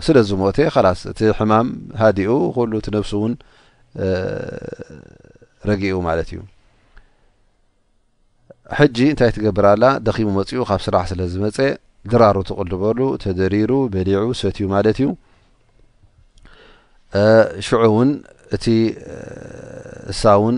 ስለ 0.06 0.18
ዝሞተ 0.30 0.58
ከላስ 0.76 1.00
እቲ 1.12 1.20
ሕማም 1.40 1.68
ሃዲኡ 2.02 2.32
ኩሉ 2.58 2.72
እቲ 2.82 2.88
ነፍሲ 2.98 3.14
እውን 3.20 3.34
ረጊኡ 5.70 5.96
ማለት 6.10 6.30
እዩ 6.34 6.40
ሕጂ 8.78 8.98
እንታይ 9.12 9.30
ትገብርኣላ 9.36 9.86
ደኺሙ 10.08 10.28
መፂኡ 10.38 10.62
ካብ 10.70 10.82
ስራሕ 10.86 11.04
ስለዝመፀ 11.12 11.58
ድራሩ 12.12 12.38
ትቕልበሉ 12.50 13.00
ተደሪሩ 13.24 13.72
በሊዑ 13.94 14.20
ሰትዩ 14.42 14.66
ማለት 14.76 14.98
እዩ 15.02 15.08
ሽዑ 17.68 17.80
እውን 17.88 18.10
እቲ 18.56 18.66
እሳ 20.12 20.22
እውን 20.40 20.58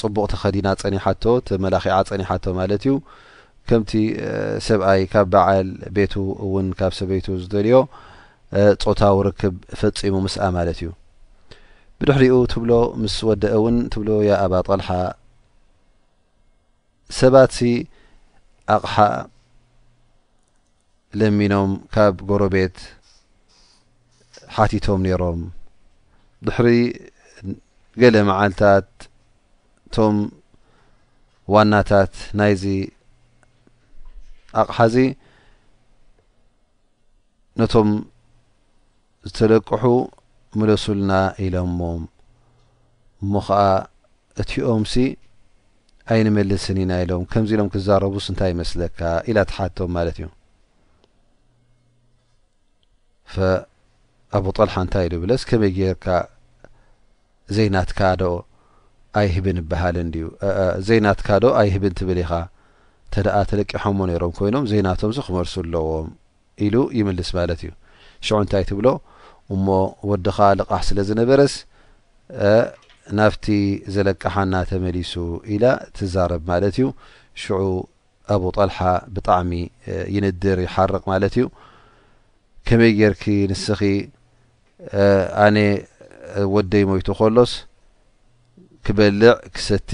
ፅቡቕ 0.00 0.24
ተ 0.32 0.40
ከዲና 0.42 0.68
ፀኒሓቶ 0.82 1.24
ተመላኪዓ 1.48 1.96
ፀኒሓቶ 2.10 2.44
ማለት 2.60 2.84
እዩ 2.86 2.94
ከምቲ 3.70 3.92
ሰብኣይ 4.66 5.02
ካብ 5.12 5.26
በዓል 5.32 5.68
ቤቱ 5.96 6.14
እውን 6.46 6.66
ካብ 6.78 6.92
ሰበይቱ 7.00 7.26
ዝደልዮ 7.42 7.74
ፆታዊ 8.84 9.18
ርክብ 9.28 9.54
ፈፂሙ 9.80 10.14
ምስኣ 10.26 10.42
ማለት 10.58 10.78
እዩ 10.82 10.90
ብድሕሪኡ 11.98 12.36
ትብሎ 12.52 12.72
ምስ 13.02 13.16
ወደአ 13.30 13.54
እውን 13.60 13.76
ትብሎ 13.94 14.10
ያ 14.30 14.40
ኣባ 14.46 14.54
ጠልሓ 14.68 14.88
ሰባትሲ 17.20 17.60
ኣቕሓ 18.76 18.96
ለሚኖም 21.20 21.70
ካብ 21.94 22.14
ጎረቤት 22.28 22.76
ሓቲቶም 24.56 25.00
ነይሮም 25.06 25.40
ድሕሪ 26.46 26.68
ገለ 28.00 28.14
መዓልትታት 28.28 28.88
እቶም 29.88 30.16
ዋናታት 31.54 32.14
ናይዚ 32.40 32.64
ኣቕሓዚ 34.62 34.96
ነቶም 37.60 37.88
ዝተለቅሑ 39.28 39.84
መለሱልና 40.60 41.12
ኢሎሞም 41.44 42.02
እሞ 43.22 43.32
ከዓ 43.48 43.60
እትኦምሲ 44.42 44.94
ኣይንመልስን 46.12 46.78
ኢና 46.84 46.92
ኢሎም 47.04 47.24
ከምዚ 47.32 47.50
ኢሎም 47.56 47.70
ክዛረቡስ 47.74 48.26
እንታይ 48.32 48.50
ይመስለካ 48.56 49.00
ኢላ 49.30 49.38
ተሓትቶም 49.50 49.90
ማለት 49.96 50.16
እዩ 50.20 50.28
ፈኣብጠልሓ 53.34 54.74
እንታይ 54.84 55.06
ልብለስ 55.12 55.42
ከመይ 55.50 55.72
ገርካ 55.78 56.06
ዘናትካዶ 57.56 58.22
ኣይህብን 59.20 59.58
ይበሃልን 59.62 60.08
ዩ 60.22 60.28
ዘናትካዶ 60.88 61.44
ኣይህብን 61.60 61.94
ትብል 61.98 62.18
ኢኻ 62.24 62.32
እተ 63.08 63.14
ደኣ 63.26 63.36
ተለቂሖዎ 63.50 63.98
ነይሮም 64.10 64.32
ኮይኖም 64.38 64.66
ዘናቶምስ 64.72 65.16
ክመርሱ 65.26 65.54
ኣለዎም 65.64 66.08
ኢሉ 66.66 66.76
ይምልስ 66.98 67.30
ማለት 67.38 67.60
እዩ 67.64 67.70
ሽዑ 68.26 68.34
እንታይ 68.44 68.64
ትብሎ 68.70 68.88
እሞ 69.54 69.66
ወድኻ 70.10 70.36
ልቓሕ 70.60 70.82
ስለ 70.88 70.98
ዝነበረስ 71.08 71.54
ናፍቲ 73.18 73.46
ዘለቅሓና 73.94 74.54
ተመሊሱ 74.70 75.12
ኢላ 75.54 75.64
ትዛረብ 75.96 76.42
ማለት 76.52 76.74
እዩ 76.78 76.86
ሽዑ 77.42 77.62
አብ 78.34 78.42
ጠልሓ 78.56 78.78
ብጣዕሚ 79.14 79.52
ይንድር 80.16 80.58
ይሓርቕ 80.66 81.02
ማለት 81.12 81.34
እዩ 81.38 81.46
ከመይ 82.68 82.92
ጌርክ 83.00 83.22
ንስኺ 83.50 83.80
ኣነ 85.44 85.56
ወደይ 86.54 86.82
ሞይቱ 86.90 87.08
ከሎስ 87.18 87.52
ክበልዕ 88.86 89.30
ክሰቲ 89.54 89.90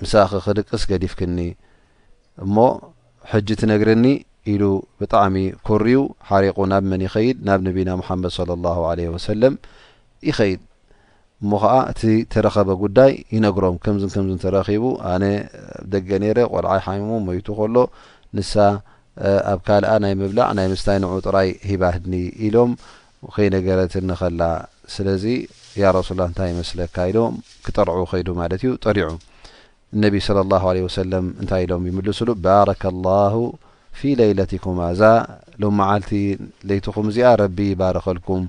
ምሳእክ 0.00 0.32
ክድቅስ 0.44 0.82
ገዲፍክኒ 0.90 1.38
እሞ 2.44 2.56
ሕጂ 3.32 3.48
እቲ 3.56 3.62
ነግርኒ 3.72 4.04
ኢሉ 4.52 4.62
ብጣዕሚ 5.00 5.36
ኮርዩ 5.66 5.98
ሓሪቁ 6.28 6.56
ናብ 6.72 6.84
መን 6.90 7.02
ይኸይድ 7.08 7.36
ናብ 7.48 7.60
ነብና 7.66 7.90
ሓመድ 8.06 8.30
ص 8.36 8.38
ه 8.76 8.78
ወሰለም 9.14 9.54
ይኸይድ 10.28 10.60
እሞ 11.42 11.50
ከዓ 11.62 11.74
እቲ 11.92 12.00
ተረኸበ 12.32 12.68
ጉዳይ 12.82 13.12
ይነግሮም 13.34 13.76
ከምዝን 13.84 14.10
ከምዝ 14.14 14.36
ተረኪቡ 14.46 14.84
ኣነ 15.12 15.24
ኣደገ 15.82 16.08
ነረ 16.22 16.38
ቆልዓይ 16.54 16.80
ሓሙ 16.86 17.08
ሞይቱ 17.28 17.46
ከሎ 17.58 17.76
ንሳ 18.36 18.52
ኣብ 19.52 19.60
ካልኣ 19.66 19.88
ናይ 20.02 20.14
ምብላቅ 20.20 20.48
ናይ 20.58 20.66
ምስታይ 20.72 20.98
ንዑ 21.02 21.10
ጥራይ 21.26 21.48
ሂባህድኒ 21.70 22.14
ኢሎም 22.46 22.70
ከይነገረት 23.34 23.94
ንኸላ 24.08 24.42
ስለዚ 24.94 25.24
ያ 25.82 25.90
ረሱላ 25.98 26.20
እንታይ 26.30 26.48
ይመስለካ 26.52 26.94
ኢሎም 27.10 27.34
ክጠርዑ 27.64 27.98
ከይዱ 28.10 28.28
ማለት 28.40 28.62
እዩ 28.64 28.70
ጠሪዑ 28.84 29.08
እነቢ 29.96 30.14
ወሰም 30.86 31.26
እንታይ 31.42 31.62
ኢሎም 31.66 31.84
ይምልስሉ 31.90 32.28
ባረከ 32.46 32.82
ላ 33.04 33.08
ፊ 34.00 34.10
ሌይለቲኩማ 34.20 34.78
እዛ 34.92 35.02
ሎ 35.62 35.70
መዓልቲ 35.78 36.10
ለይትኩም 36.68 37.06
እዚኣ 37.10 37.30
ረቢ 37.42 37.58
ይባረ 37.72 37.96
ኸልኩም 38.06 38.44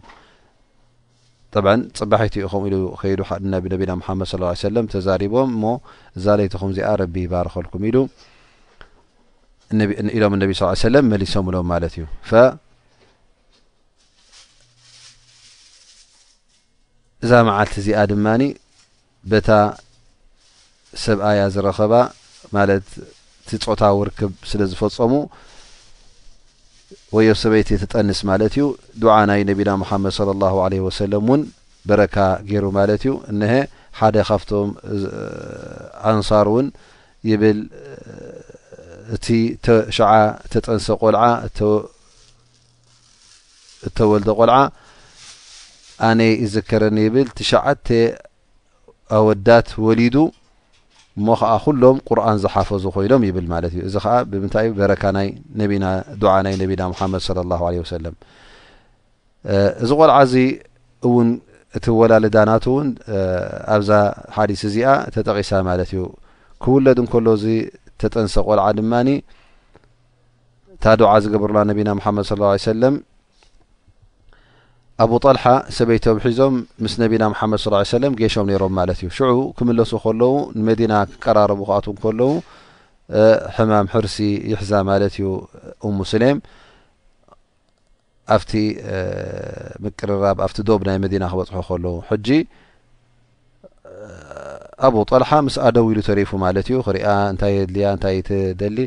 ጠ 1.54 1.62
ፅባሒቲ 2.00 2.36
ኢኹም 2.46 2.64
ኢ 2.70 2.78
ከይ 3.00 3.14
ነቢና 3.54 3.92
ሓመድ 4.06 4.28
ስ 4.32 4.36
ሰለም 4.68 4.86
ተዛሪቦም 4.94 5.50
እሞ 5.56 5.66
እዛ 6.18 6.26
ለይትኹም 6.42 6.72
እዚኣ 6.76 6.92
ረቢ 7.04 7.16
ይባረ 7.26 7.48
ከልኩም 7.56 7.84
ኢሉ 7.90 7.98
ኢሎም 10.18 10.34
እነቢ 10.38 10.52
ስ 10.60 10.76
ሰለም 10.86 11.06
መሊሶምብሎም 11.14 11.68
ማለት 11.74 11.94
እዩ 11.98 12.04
እዛ 17.24 17.32
መዓልቲ 17.48 17.74
እዚኣ 17.82 18.02
ድማኒ 18.12 18.44
በታ 19.32 19.50
ሰብኣያ 21.04 21.42
ዝረኸባ 21.56 21.94
ማለት 22.56 22.88
እቲ 23.44 23.52
ፆታ 23.66 23.82
ዊርክብ 23.98 24.32
ስለ 24.50 24.62
ዝፈፀሙ 24.72 25.14
ወዮም 27.16 27.38
ሰበይቲ 27.42 27.70
ትጠንስ 27.82 28.20
ማለት 28.30 28.54
እዩ 28.56 28.66
ድዓ 29.02 29.14
ናይ 29.30 29.42
ነቢና 29.50 29.72
ሙሓመድ 29.84 30.14
ለ 30.30 30.36
ላሁ 30.44 30.58
ለ 30.74 30.82
ወሰለም 30.88 31.26
እውን 31.30 31.42
በረካ 31.90 32.16
ገይሩ 32.50 32.66
ማለት 32.80 33.02
እዩ 33.06 33.14
ነሀ 33.40 33.54
ሓደ 34.00 34.18
ካብቶም 34.28 34.70
ኣንሳር 36.12 36.48
እውን 36.52 36.68
ይብል 37.30 37.60
እቲ 39.16 39.26
ሸዓ 39.98 40.12
ተጠንሰ 40.54 40.86
ቆልዓ 41.04 41.24
እተወልደ 43.88 44.30
ቆልዓ 44.40 44.58
ኣነ 46.10 46.20
ይዘከረኒ 46.44 46.98
ይብል 47.06 47.28
ትሸዓተ 47.38 47.88
ኣወዳት 49.18 49.70
ወሊዱ 49.86 50.16
ሞ 51.26 51.34
ከዓ 51.40 51.52
ኩሎም 51.64 51.98
ቁርኣን 52.10 52.38
ዝሓፈዙ 52.44 52.84
ኮይኖም 52.96 53.24
ይብል 53.28 53.46
ማለት 53.54 53.74
እዩ 53.76 53.82
እዚ 53.90 53.96
ከዓ 54.04 54.14
ብምንታ 54.30 54.56
እ 54.68 54.70
በረካ 54.80 55.04
ና 55.16 55.22
ዓ 56.34 56.36
ናይ 56.46 56.56
ነቢና 56.62 56.82
ሙሓመድ 56.94 57.22
ለ 57.38 57.44
ላ 57.52 57.60
ለ 57.74 57.76
ወሰለም 57.84 58.16
እዚ 59.84 59.90
ቆልዓ 60.00 60.16
እዚ 60.28 60.36
እውን 61.08 61.30
እቲ 61.78 61.86
ወላልዳናት 62.00 62.66
እውን 62.72 62.88
ኣብዛ 63.76 63.92
ሓዲስ 64.38 64.62
እዚኣ 64.70 64.90
ተጠቂሳ 65.16 65.52
ማለት 65.70 65.92
እዩ 65.96 66.02
ክውለድ 66.64 66.98
እንከሎ 67.04 67.28
እዚ 67.40 67.46
ተጠንሰ 68.04 68.36
ቆልዓ 68.50 68.68
ድማኒ 68.78 69.10
እታ 70.76 70.86
ድዓ 71.02 71.12
ዝገብርላ 71.24 71.60
ነቢና 71.72 71.90
ምሓመድ 72.00 72.26
ሰለም 72.70 72.96
ኣብ 75.04 75.12
ጠልሓ 75.24 75.44
ሰበይቶም 75.76 76.18
ሒዞም 76.26 76.56
ምስ 76.86 76.94
ነቢና 77.04 77.24
ሓመድ 77.40 77.60
ሰለም 77.94 78.16
ጌሾም 78.20 78.46
ነይሮም 78.50 78.74
ማለት 78.80 78.98
እዩ 79.04 79.10
ሽዑ 79.18 79.40
ክምለሱ 79.58 79.92
ከለዉ 80.04 80.34
ንመዲና 80.58 80.94
ክቀራረቡ 81.14 81.62
ክኣት 81.70 81.88
ከለዉ 82.04 82.30
ሕማም 83.56 83.88
ሕርሲ 83.94 84.18
ይሕዛ 84.52 84.72
ማለት 84.90 85.16
እዩ 85.20 85.28
እሙስሌም 85.90 86.38
ኣብቲ 88.36 88.52
ምቅርራብ 89.86 90.38
ኣብቲ 90.48 90.58
ዶብ 90.70 90.82
ናይ 90.90 90.98
መዲና 91.06 91.24
ክበፅሑ 91.34 91.58
ከለዉ 91.72 91.96
ሕጂ 92.12 92.28
ኣብኡ 94.86 95.02
ጠልሓ 95.10 95.30
ምስ 95.48 95.56
ኣደው 95.66 95.86
ኢሉ 95.92 96.00
ተሪፉ 96.08 96.30
ማለት 96.44 96.66
እዩ 96.72 96.78
ክሪያ 96.88 97.06
እንታይ 97.32 97.52
የድልያ 97.58 97.86
እንታይ 97.96 98.16
እትደሊ 98.22 98.78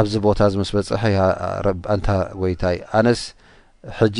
ኣብዚ 0.00 0.12
ቦታ 0.26 0.40
ዝመስ 0.52 0.70
በፅሐ 0.76 1.02
አንታ 1.94 2.08
ወይታይ 2.42 2.76
ኣነስ 2.98 3.20
ሕጂ 3.98 4.18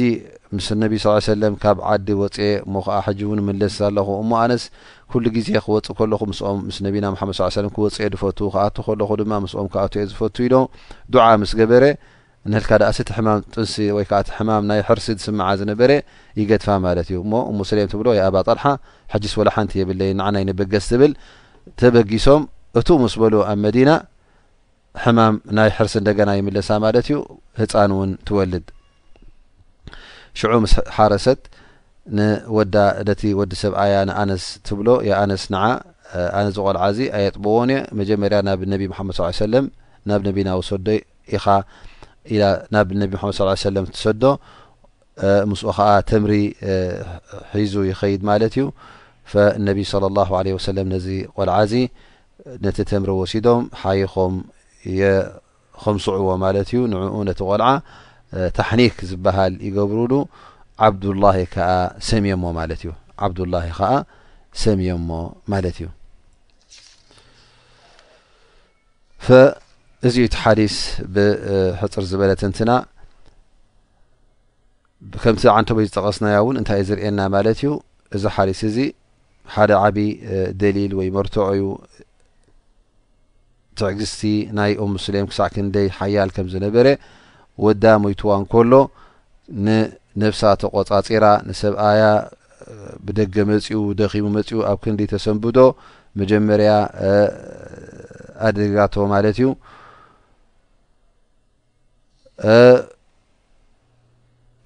ምስ 0.56 0.66
ነቢ 0.82 0.92
ስ 1.04 1.14
ሰለም 1.28 1.54
ካብ 1.62 1.78
ዓዲ 1.92 2.08
ወፅእ 2.20 2.52
ሞ 2.72 2.82
ከዓ 2.86 2.98
ሕጂ 3.06 3.20
እውን 3.28 3.40
ምልስ 3.46 3.76
ኣለኹ 3.88 4.08
እሞ 4.22 4.30
ኣነስ 4.42 4.64
ኩሉ 5.12 5.24
ግዜ 5.36 5.48
ክወፅእ 5.66 5.94
ከለኹ 6.00 6.20
ምስኦም 6.32 6.60
ምስ 6.68 6.78
ነቢና 6.86 7.06
ምሓመድ 7.14 7.36
ሰለ 7.58 7.66
ክወፅየ 7.76 8.08
ድፈት 8.14 8.38
ክኣቱ 8.56 8.76
ከለኹ 8.88 9.10
ድማ 9.20 9.32
ምስኦም 9.44 9.68
ክኣትዮ 9.74 10.04
ዝፈቱ 10.12 10.36
ኢዶ 10.48 10.56
ድዓ 11.14 11.24
ምስ 11.42 11.54
ገበረ 11.60 11.84
ንህልካ 12.52 12.70
ዳ 12.80 12.84
እስቲ 12.92 13.10
ሕማም 13.16 13.38
ጥንሲ 13.52 13.74
ወይከዓእቲ 13.96 14.28
ሕማም 14.38 14.62
ናይ 14.70 14.80
ሕርሲ 14.86 15.06
ዝስምዓ 15.18 15.46
ዝነበረ 15.60 15.90
ይገድፋ 16.40 16.66
ማለት 16.86 17.06
እዩ 17.10 17.16
እሞ 17.24 17.32
ሙስሌም 17.60 17.86
ትብሎ 17.92 18.08
የኣባ 18.18 18.36
ጠልሓ 18.48 18.64
ሓጂስ 19.12 19.34
ወላሓንቲ 19.40 19.72
የብለይ 19.80 20.10
ንዓና 20.18 20.36
ይንበገስ 20.42 20.86
ዝብል 20.92 21.12
ተበጊሶም 21.82 22.42
እቱ 22.80 22.88
ምስ 23.02 23.14
በሉ 23.22 23.34
ኣብ 23.52 23.58
መዲና 23.66 23.90
ሕማም 25.04 25.36
ናይ 25.58 25.70
ሕርሲ 25.76 25.94
እንደገና 26.02 26.30
ይምልሳ 26.38 26.68
ማለት 26.86 27.06
እዩ 27.10 27.16
ህፃን 27.60 27.92
እውን 27.96 28.10
ትወልድ 28.30 28.66
ሽዑ 30.40 30.52
ምስ 30.64 30.74
ሓረሰት 30.98 31.42
ንወዳ 32.18 32.76
ደቲ 33.08 33.22
ወዲ 33.40 33.52
ሰብ 33.62 33.74
ኣያ 33.84 33.94
ንኣነስ 34.10 34.44
ትብሎ 34.66 34.88
የኣነስ 35.08 35.44
ንዓ 35.56 35.62
ኣነ 36.38 36.46
ዝቆልዓእዚ 36.56 36.98
ኣየጥብዎን 37.18 37.70
እ 37.78 37.80
መጀመርያ 38.00 38.38
ናብ 38.48 38.60
ነቢ 38.74 38.82
መሓመድ 38.94 39.14
ስ 39.18 39.22
ሰለም 39.42 39.66
ናብ 40.10 40.20
ነቢና 40.30 40.48
ውሰወዶ 40.60 40.88
ኢኻ 41.36 41.44
ኢ 42.32 42.36
ናብ 42.74 42.88
ነቢ 43.00 43.10
ሙመሓመ 43.20 43.30
ص 43.58 43.62
ሰለም 43.68 43.84
እትሰዶ 43.90 44.24
ምስኡ 45.50 45.68
ከዓ 45.78 45.88
ተምሪ 46.10 46.32
ሒዙ 47.56 47.74
ይኸይድ 47.90 48.20
ማለት 48.30 48.52
እዩ 48.58 48.64
ፈእነቢ 49.32 49.78
ለ 50.02 50.08
ላ 50.18 50.24
ለ 50.46 50.54
ወሰለም 50.58 50.86
ነዚ 50.94 51.06
ቆልዓእዚ 51.36 51.72
ነቲ 52.64 52.78
ተምሪ 52.92 53.10
ወሲዶም 53.20 53.62
ሓይም 53.80 54.34
የከምስዑዎ 55.00 56.28
ማለት 56.44 56.68
እዩ 56.72 56.80
ንዕኡ 56.92 57.16
ነቲ 57.30 57.40
ቆልዓ 57.50 57.68
ታሕኒክ 58.58 58.94
ዝበሃል 59.10 59.54
ይገብሩሉ 59.66 60.12
ዓ 60.86 60.90
ሚ 62.26 62.36
ማእዩ 62.56 62.84
ዓብዱላሂ 63.26 63.66
ከዓ 63.80 63.88
ሰሚዮሞ 64.62 65.10
ማለት 65.52 65.76
እዩ 65.80 65.88
እዚ 70.08 70.16
እቲ 70.26 70.34
ሓዲስ 70.44 70.74
ብሕፅር 71.14 72.04
ዝበለትንትና 72.08 72.70
ከምቲ 75.22 75.42
ዓንተ 75.54 75.68
ወይ 75.76 75.86
ዝጠቐስናያ 75.88 76.36
እውን 76.42 76.56
እንታይ 76.60 76.80
እ 76.82 76.86
ዝርኤየና 76.88 77.20
ማለት 77.34 77.58
እዩ 77.62 77.70
እዚ 78.18 78.22
ሓዲስ 78.36 78.60
እዚ 78.68 78.76
ሓደ 79.54 79.70
ዓብይዪ 79.84 80.10
ደሊል 80.60 80.92
ወይ 80.98 81.08
መርትዖዩ 81.16 81.60
ትዕግስቲ 83.78 84.22
ናይ 84.60 84.72
ኦ 84.82 84.88
ምስሊም 84.94 85.26
ክሳዕ 85.30 85.48
ክንደይ 85.54 85.86
ሓያል 85.98 86.30
ከም 86.34 86.46
ዝነበረ 86.54 86.86
ወዳ 87.66 87.84
ሞይትዋንከሎ 88.04 88.72
ንነብሳ 89.66 90.42
ተቆፃፂራ 90.62 91.26
ንሰብኣያ 91.50 92.02
ብደገ 93.06 93.34
መፂኡ 93.52 93.78
ደኺቡ 94.00 94.26
መፅኡ 94.36 94.52
ኣብ 94.72 94.78
ክንዲይ 94.84 95.08
ተሰንብዶ 95.14 95.58
መጀመርያ 96.20 96.70
ኣደጋቶ 98.48 98.94
ማለት 99.14 99.36
እዩ 99.40 99.48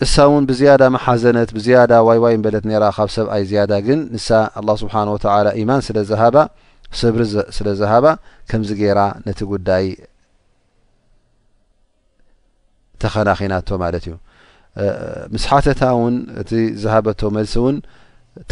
እሳ 0.04 0.14
እውን 0.28 0.44
ብዝያዳ 0.50 0.83
መሓዘነት 0.94 1.48
ብዝያዳ 1.57 1.92
ዋይዋይ 2.09 2.35
በለት 2.44 2.64
ነራ 2.70 2.85
ካብ 2.96 3.09
ሰብኣይ 3.16 3.42
ዝያዳ 3.50 3.72
ግን 3.87 4.00
ንሳ 4.14 4.28
ኣላ 4.59 4.68
ስብሓን 4.83 5.09
ወተላ 5.14 5.46
ኢማን 5.61 5.81
ስለ 5.87 5.98
ዝሃባ 6.11 6.37
ሰብሪ 7.00 7.20
ስለ 7.57 7.68
ዝሃባ 7.81 8.07
ከምዚ 8.50 8.70
ገይራ 8.81 9.00
ነቲ 9.26 9.40
ጉዳይ 9.52 9.85
ተኸናኺናቶ 13.02 13.68
ማለት 13.85 14.04
እዩ 14.09 14.14
ምስ 15.35 15.44
ሓተታ 15.50 15.81
እውን 15.96 16.14
እቲ 16.42 16.50
ዝሃበቶ 16.83 17.20
መልሲ 17.37 17.54
እውን 17.62 17.76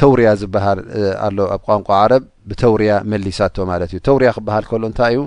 ተውርያ 0.01 0.29
ዝበሃል 0.41 0.79
ኣሎ 1.27 1.39
ኣብ 1.55 1.63
ቋንቋ 1.69 1.89
ዓረብ 2.03 2.23
ብተውርያ 2.51 2.93
መሊሳቶ 3.13 3.57
ማለት 3.73 3.91
እዩ 3.95 3.99
ተውርያ 4.09 4.29
ክበሃል 4.37 4.65
ከሎ 4.71 4.83
እንታይ 4.91 5.15
እዩ 5.17 5.19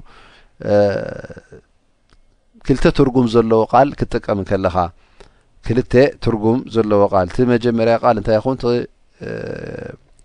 ክልተ 2.72 2.86
ትርጉም 2.98 3.28
ዘለዎ 3.34 3.62
ቃል 3.74 3.88
ክትጥቀም 4.00 4.38
ንከለኻ 4.42 4.76
ክልተ 5.68 5.94
ትርጉም 6.24 6.60
ዘለዎ 6.76 7.00
ቃል 7.14 7.28
እቲ 7.32 7.38
መጀመርያ 7.52 7.94
ቃል 8.04 8.16
እንታይ 8.20 8.36
ይኹውን 8.38 8.58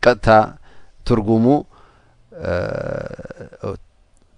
ቀጥታ 0.04 0.28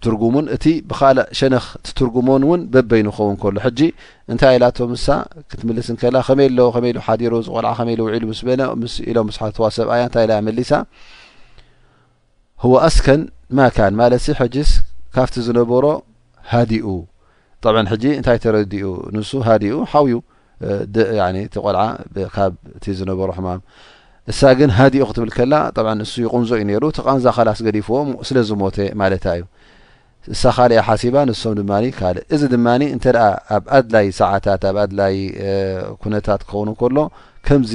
ትርጉሙን 0.03 0.45
እቲ 0.55 0.65
ብካልእ 0.91 1.27
ሸነክ 1.39 1.65
እቲ 1.81 1.87
ትርጉሞን 1.99 2.43
እውን 2.47 2.61
በበይ 2.75 3.01
ንኸውን 3.07 3.35
ከሉ 3.41 3.55
ሕጂ 3.65 3.79
እንታይ 4.31 4.55
ኢላቶ 4.59 4.77
ምሳ 4.93 5.05
ክትምልስ 5.51 5.89
ንከላ 5.95 6.17
ከመይ 6.29 6.49
ከመ 6.77 6.85
ኢሉ 6.93 6.97
ሓዲሮ 7.09 7.33
ዝቆልዓ 7.49 7.73
ከመ 7.81 7.89
ኢሉ 7.95 8.01
ውሉ 8.07 8.23
ምስ 8.31 8.41
ምስ 8.83 8.95
ኢሎም 9.09 9.29
ስሓትዋ 9.39 9.67
ሰብኣያ 9.79 10.03
እንታይ 10.09 10.25
ኢ 10.39 10.39
መሊሳ 10.49 10.71
ህወ 12.65 12.73
ኣስከን 12.87 13.21
ማካን 13.59 13.93
ማለት 14.03 14.25
ሕጅስ 14.43 14.71
ካብቲ 15.17 15.35
ዝነበሮ 15.49 15.85
ሃዲኡ 16.55 16.87
ብ 17.75 17.83
ሕጂ 17.91 18.03
እንታይ 18.19 18.37
ተረዲኡ 18.43 18.85
ንሱ 19.15 19.29
ሃዲኡ 19.47 19.75
ሓብዩ 19.91 20.15
እቲ 20.73 21.59
ቆልዓ 21.63 21.81
ካብ 22.35 22.53
እቲ 22.77 22.85
ዝነበሩ 22.99 23.29
ሕማም 23.37 23.61
እሳ 24.31 24.39
ግን 24.59 24.69
ሃዲኡ 24.77 25.03
ክትብል 25.09 25.31
ከላ 25.37 25.53
ንሱ 26.01 26.13
ይቁንዞ 26.25 26.49
እዩ 26.57 26.63
ነይሩ 26.69 26.83
ቲ 26.97 27.01
ቓንዛኸላስ 27.07 27.59
ገዲፍዎ 27.67 27.95
ስለዝሞተ 28.27 28.77
ማለታ 29.01 29.25
እዩ 29.37 29.43
እሳኻሊእኣ 30.33 30.81
ሓሲባ 30.87 31.15
ንሶም 31.29 31.53
ድማ 31.59 31.71
ካልእ 31.99 32.23
እዚ 32.35 32.41
ድማ 32.53 32.67
እንተኣ 32.95 33.17
ኣብ 33.55 33.63
ኣድላይ 33.77 34.07
ሰዓታት 34.19 34.63
ኣብ 34.69 34.77
ኣድላይ 34.83 35.15
ኩነታት 36.01 36.41
ክኸውኑ 36.49 36.69
ከሎ 36.81 36.97
ከምዚ 37.47 37.73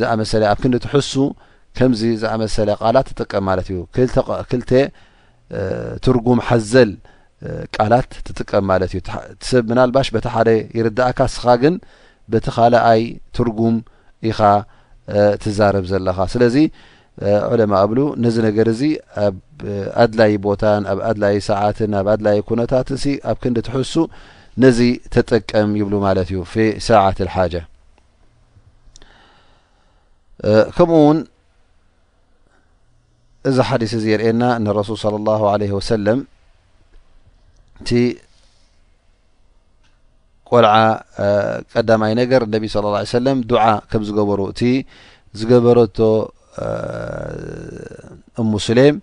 ዝኣመሰለ 0.00 0.42
ኣብ 0.52 0.58
ክንዲ 0.62 0.76
ትሕሱ 0.84 1.12
ከምዚ 1.78 2.02
ዝኣመሰለ 2.22 2.68
ቓላት 2.82 3.06
ትጥቀም 3.10 3.44
ማለት 3.50 3.66
እዩ 3.72 3.78
ክልተ 4.52 4.72
ትርጉም 6.04 6.40
ሓዘል 6.48 6.90
ቃላት 7.74 8.10
ትጥቀም 8.26 8.64
ማለት 8.70 8.90
እዩ 8.96 9.00
ሰብ 9.50 9.64
ምናልባሽ 9.70 10.08
በቲ 10.16 10.26
ሓደ 10.34 10.48
ይርዳእካ 10.78 11.18
ስኻ 11.34 11.44
ግን 11.62 11.74
በቲ 12.32 12.46
ካልኣይ 12.56 13.02
ትርጉም 13.36 13.76
ኢኻ 14.30 14.38
ትዛርብ 15.42 15.86
ዘለኻ 15.92 16.18
ስለዚ 16.34 16.56
ዕለማ 17.52 17.72
እብሉ 17.86 17.98
ነዚ 18.24 18.36
ነገር 18.48 18.66
እዚ 18.74 18.82
ኣብ 19.24 19.34
ኣድላይ 20.02 20.32
ቦታን 20.46 20.82
ኣብ 20.92 21.00
ኣድላይ 21.08 21.36
ሰዓትን 21.48 21.92
ኣብ 22.00 22.06
ኣድላይ 22.14 22.38
ኩነታትን 22.48 22.98
ኣብ 23.30 23.36
ክንዲ 23.42 23.58
ትሕሱ 23.68 23.94
ነዚ 24.62 24.78
ተጠቀም 25.14 25.70
ይብሉ 25.80 25.94
ማለት 26.06 26.30
እዩ 26.32 26.40
ፊ 26.52 26.64
ሳዓትሓጀ 26.86 27.54
ከምኡ 30.76 30.96
እውን 31.04 31.18
እዚ 33.50 33.56
ሓዲስ 33.68 33.92
እዚ 33.98 34.04
የርኤየና 34.12 34.42
ንረሱል 34.64 34.96
ለ 35.14 35.20
ላሁ 35.28 35.42
ለ 35.62 35.70
ወሰለም 35.78 36.18
እቲ 37.82 37.90
ቆልዓ 40.50 40.72
ቀዳማይ 41.72 42.12
ነገር 42.20 42.40
እነቢ 42.46 42.64
ስለ 42.72 42.84
ላ 42.94 43.00
ሰለም 43.18 43.38
ዱዓ 43.50 43.64
ከም 43.90 44.02
ዝገበሩ 44.08 44.40
እቲ 44.52 44.60
ዝገበረቶ 45.40 45.98
እሙስሌም 48.42 48.94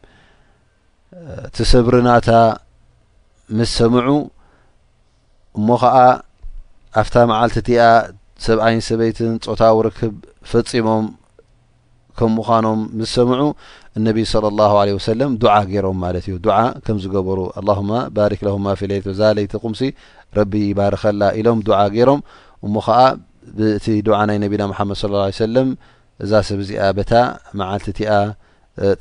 እቲ 1.49 1.55
ሰብሪናታ 1.73 2.29
ምስ 3.59 3.71
ሰምዑ 3.79 4.07
እሞ 5.59 5.67
ከዓ 5.83 5.95
ኣፍታ 7.01 7.15
መዓልቲ 7.31 7.57
እቲኣ 7.63 7.81
ሰብዓይን 8.47 8.83
ሰበይትን 8.89 9.33
ፆታ 9.45 9.61
ዊርክብ 9.77 10.13
ፈፂሞም 10.51 11.05
ምምኖም 12.35 12.79
ምሰምዑ 12.99 13.41
እነብ 13.97 14.17
ሰለም 15.07 15.31
ዓ 15.55 15.57
ገይሮም 15.71 15.97
ማ 16.03 16.09
እዩ 16.21 16.29
ከምዝገበሩ 16.85 17.39
ባክ 18.17 18.43
ፍዛለይቲ 19.05 19.53
ኹምሲ 19.63 19.81
ረቢ 20.37 20.53
ይባርከላ 20.71 21.21
ኢሎም 21.39 21.59
ገይሮም 21.95 22.21
እሞ 22.65 22.73
ከዓ 22.87 22.99
ብእቲ 23.57 23.85
ድዓ 24.07 24.17
ናይ 24.29 24.37
ነብና 24.43 24.63
መድ 24.91 24.99
ሰለ 25.39 25.55
እዛ 26.23 26.31
ሰብ 26.47 26.59
ዚኣ 26.69 26.81
በታ 26.97 27.11
መዓልት 27.59 27.85
እቲኣ 27.91 28.11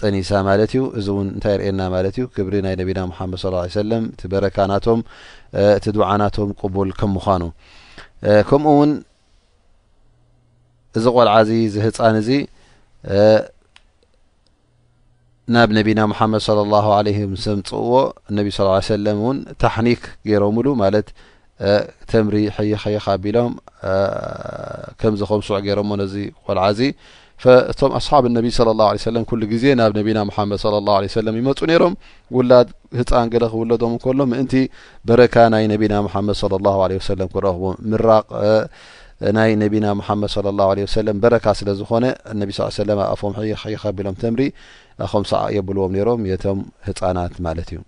ጠኒሳ 0.00 0.30
ማለት 0.48 0.70
ዩ 0.76 0.80
እዚ 0.98 1.06
ውን 1.16 1.26
እንታይ 1.36 1.54
ርእና 1.60 1.80
ማዩ 1.94 2.20
ክብሪ 2.34 2.54
ናይና 2.66 2.80
ድ 2.90 3.98
እበረካናቶምእቲ 4.26 5.86
ናቶም 6.22 6.50
ቡል 6.76 6.92
ምምኑ 7.14 7.44
ከምኡውን 8.48 8.92
እዚ 10.98 11.04
ቆልዓዚ 11.16 11.50
ዝህፃን 11.74 12.16
እዚ 12.22 12.30
ናብ 15.54 15.68
ነቢና 15.76 16.00
ሙሓመድ 16.12 16.42
ለ 16.70 17.08
ሰምፅእዎ 17.44 17.92
እነቢ 18.30 18.48
ሰለም 18.88 19.18
እውን 19.22 19.36
ታሕኒክ 19.62 20.02
ገይሮምብሉ 20.28 20.66
ማለት 20.82 21.08
ተምሪ 22.10 22.34
ሕይኸይካ 22.56 23.04
ኣቢሎም 23.16 23.52
ከምዚ 25.00 25.20
ከምስዕ 25.30 25.56
ገይሮምዎ 25.68 25.96
ነዚ 26.02 26.14
ቆልዓእዚ 26.46 26.80
እቶም 27.72 27.92
ኣስሓብ 27.98 28.24
ነቢ 28.36 28.46
ለ 28.66 28.70
ላ 28.80 28.84
ሰለም 29.08 29.24
ኩሉ 29.30 29.42
ግዜ 29.52 29.64
ናብ 29.80 29.92
ነቢና 29.98 30.20
ሓመድ 30.36 30.62
ለለም 30.76 31.34
ይመፁ 31.40 31.58
ነይሮም 31.70 31.94
ውላድ 32.36 32.68
ህፃን 32.98 33.28
ገለ 33.32 33.44
ክውለዶም 33.52 33.92
ንከሎ 33.96 34.20
ምእንቲ 34.32 34.54
በረካ 35.08 35.34
ናይ 35.54 35.64
ነቢና 35.74 35.94
ሓመድ 36.14 36.38
ለም 37.22 37.28
ክረክቦም 37.34 37.76
ምራቕ 37.92 38.28
ናይ 39.36 39.52
ነቢና 39.62 39.86
ሙሓመድ 40.00 40.32
ለ 40.46 40.50
ላሁ 40.58 40.68
ለ 40.78 40.84
ወሰለም 40.86 41.16
በረካ 41.22 41.46
ስለ 41.58 41.68
ዝኮነ 41.78 42.06
እነቢ 42.32 42.50
ስ 42.58 42.66
ሰለም 42.80 42.98
ኣብኣፎም 43.04 43.32
ይከቢሎም 43.72 44.16
ትምሪ 44.22 44.40
ኸም 45.12 45.24
ሰዕ 45.30 45.40
የብልዎም 45.56 45.92
ነይሮም 45.96 46.20
የቶም 46.30 46.58
ህፃናት 46.88 47.34
ማለት 47.46 47.68
እዩ 47.72 47.80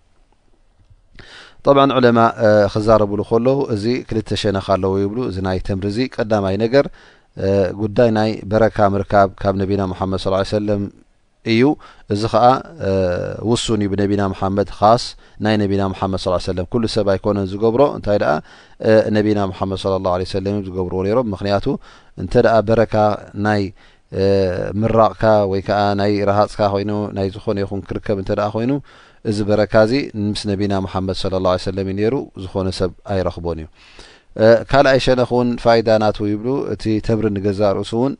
ጠብዓ 1.67 1.85
ዕለማ 1.99 2.19
ክዛረብሉ 2.73 3.21
ከለዉ 3.31 3.59
እዚ 3.75 3.85
ክልተሸነካኣለዉ 4.11 4.93
ይብሉ 5.05 5.19
እዚ 5.31 5.39
ናይ 5.49 5.59
ትምሪ 5.69 5.87
እዚ 5.93 5.99
ቀዳማይ 6.17 6.57
ነገር 6.65 6.87
ጉዳይ 7.83 8.11
ናይ 8.19 8.31
በረካ 8.53 8.77
ምርካብ 8.95 9.29
ካብ 9.43 9.55
ነቢና 9.63 9.83
ሙሓመድ 9.93 10.21
ሰለም 10.59 10.83
እዩ 11.51 11.61
እዚ 12.15 12.23
ከዓ 12.33 12.47
ውሱን 13.51 13.81
እዩ 13.85 13.89
ብነቢና 13.93 14.23
ምሓመድ 14.33 14.69
ካስ 14.79 15.05
ናይ 15.45 15.55
ነቢና 15.63 15.83
ምሓመድ 15.93 16.21
ሰለም 16.47 16.67
ኩሉ 16.73 16.83
ሰብ 16.95 17.07
ኣይኮነን 17.13 17.47
ዝገብሮ 17.53 17.83
እንታይ 17.97 18.17
ደኣ 18.23 18.33
ነቢና 19.17 19.39
ምሓመድ 19.53 19.79
ለ 19.93 19.97
ላ 20.07 20.17
ሰለም 20.37 20.57
እ 20.61 20.65
ዝገብርዎ 20.67 20.99
ነይሮም 21.07 21.29
ምክንያቱ 21.35 21.67
እንተ 22.23 22.33
ደኣ 22.47 22.57
በረካ 22.69 22.95
ናይ 23.47 23.63
ምራቕካ 24.83 25.23
ወይ 25.53 25.61
ከዓ 25.69 25.81
ናይ 26.01 26.13
ረሃፅካ 26.31 26.61
ኮይኑ 26.75 26.91
ናይ 27.17 27.27
ዝኾነ 27.35 27.57
ይኹን 27.65 27.81
ክርከብ 27.89 28.19
እንተኣ 28.23 28.47
ኮይኑ 28.55 28.73
እዚ 29.31 29.39
በረካ 29.51 29.73
እዚ 29.87 29.93
ምስ 30.31 30.43
ነቢና 30.53 30.75
ምሓመድ 30.87 31.17
ለ 31.33 31.37
ላ 31.47 31.57
ሰለም 31.69 31.89
እዩነሩ 31.93 32.15
ዝኾነ 32.45 32.69
ሰብ 32.81 32.93
ኣይረክቦን 33.15 33.61
እዩ 33.65 33.69
ካልኣይ 34.71 34.99
ሸነክ 35.07 35.31
እውን 35.35 35.49
ፋይዳ 35.65 35.89
ናትዉ 36.05 36.27
ይብሉ 36.35 36.49
እቲ 36.75 36.85
ተምሪ 37.07 37.27
ንገዛእርእሱ 37.37 37.93
እውን 37.99 38.15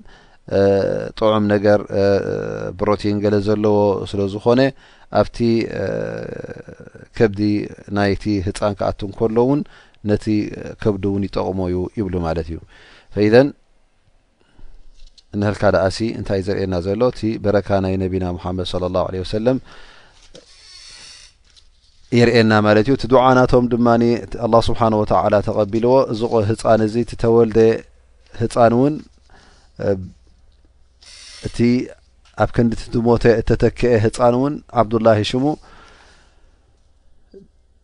ጥዑም 1.19 1.45
ነገር 1.55 1.81
ብሮቲን 2.79 3.17
ገለ 3.25 3.35
ዘለዎ 3.49 3.77
ስለዝኮነ 4.11 4.61
ኣብቲ 5.21 5.39
ከብዲ 7.19 7.41
ናይቲ 7.99 8.25
ህፃን 8.47 8.75
ከኣት 8.81 9.01
ከሎውን 9.19 9.61
ነቲ 10.11 10.25
ከብዲ 10.83 11.05
እውን 11.11 11.23
ይጠቕሞ 11.29 11.61
እዩ 11.71 11.77
ይብሉ 11.99 12.15
ማለት 12.27 12.49
እዩ 12.53 12.59
ፈኢዘን 13.15 13.49
ንህልካ 15.41 15.63
ዳእሲ 15.75 15.99
እንታይ 16.19 16.41
ዘርእየና 16.47 16.75
ዘሎ 16.87 17.03
እቲ 17.13 17.21
በረካ 17.43 17.69
ናይ 17.85 17.95
ነቢና 18.05 18.25
ሙሓመድ 18.37 18.67
ለ 18.83 18.87
ላ 18.95 19.01
ለ 19.15 19.23
ወሰለም 19.25 19.59
ይርእና 22.19 22.53
ማለት 22.67 22.87
እዩ 22.89 22.95
እቲ 22.99 23.05
ድዓናቶም 23.13 23.67
ድማ 23.73 23.89
ኣላ 24.47 24.55
ስብሓን 24.69 24.95
ወተዓላ 25.01 25.35
ተቐቢልዎ 25.49 25.95
እዚቆ 26.15 26.33
ህፃን 26.51 26.81
እዚ 26.89 26.95
ቲ 27.11 27.19
ተወልደ 27.25 27.59
ህፃን 28.41 28.75
እውን 28.79 28.97
እቲ 31.49 31.59
ኣብ 32.43 32.51
ክንዲቲሞተ 32.57 33.25
እተተክአ 33.41 33.83
ህፃን 34.05 34.35
እውን 34.39 34.55
ዓብዱላሂ 34.81 35.19
ሽሙ 35.31 35.45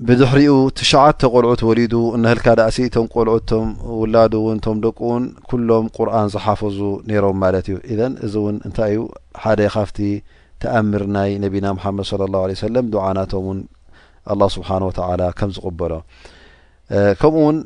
ብድሕሪኡ 0.07 0.55
ትሸዓተ 0.79 1.21
ቆልዑት 1.35 1.61
ወሊዱ 1.69 1.95
ነህልካ 2.23 2.47
ዳእሲ 2.61 2.79
ቶም 2.95 3.07
ቆልዑት 3.15 3.45
ቶም 3.51 3.69
ውላዱ 4.01 4.33
እውን 4.43 4.59
ቶም 4.65 4.79
ደቁ 4.85 4.99
እውን 5.09 5.25
ኩሎም 5.51 5.87
ቁርን 5.97 6.27
ዝሓፈዙ 6.35 6.79
ነይሮም 7.11 7.39
ማለት 7.45 7.69
እዩ 7.73 7.77
እዘን 7.95 8.15
እዚ 8.27 8.35
እውን 8.41 8.57
እንታይ 8.69 8.93
እዩ 8.97 9.03
ሓደ 9.45 9.61
ካፍቲ 9.77 9.99
ተኣምር 10.65 11.05
ናይ 11.17 11.31
ነቢና 11.45 11.67
ምሓመድ 11.79 12.07
ለ 12.33 12.35
ه 12.41 12.43
ه 12.53 12.57
ሰለም 12.65 12.85
ድዓናቶም 12.95 13.47
ን 13.57 13.61
ኣه 14.35 14.49
ስብሓን 14.57 14.85
ወተላ 14.89 15.23
ከም 15.41 15.51
ዝቕበሎ 15.57 15.93
ከምኡውን 17.23 17.57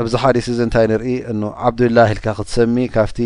እብዚ 0.00 0.12
ሓዲስ 0.22 0.46
እዚ 0.52 0.60
እንታይ 0.66 0.84
ንርኢ 0.90 1.08
እ 1.30 1.34
ዓብዱላህ 1.68 2.08
ኢልካ 2.14 2.26
ክትሰሚ 2.38 2.76
ካብቲ 2.94 3.18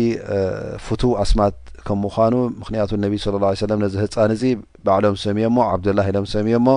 ፍቱ 0.85 1.01
ኣስማት 1.23 1.55
ከም 1.87 1.97
ምኳኑ 2.05 2.33
ምክንያቱ 2.61 2.91
ነቢ 3.05 3.13
ለ 3.33 3.35
ه 3.59 3.61
ለ 3.71 3.77
ነዚ 3.83 3.93
ህፃን 4.03 4.31
እዚ 4.37 4.43
ባዕሎም 4.85 5.15
ሰሚዮእሞ 5.25 5.57
ዓብዱላ 5.73 5.99
ኢሎም 6.11 6.25
ሰሚዮእሞ 6.35 6.67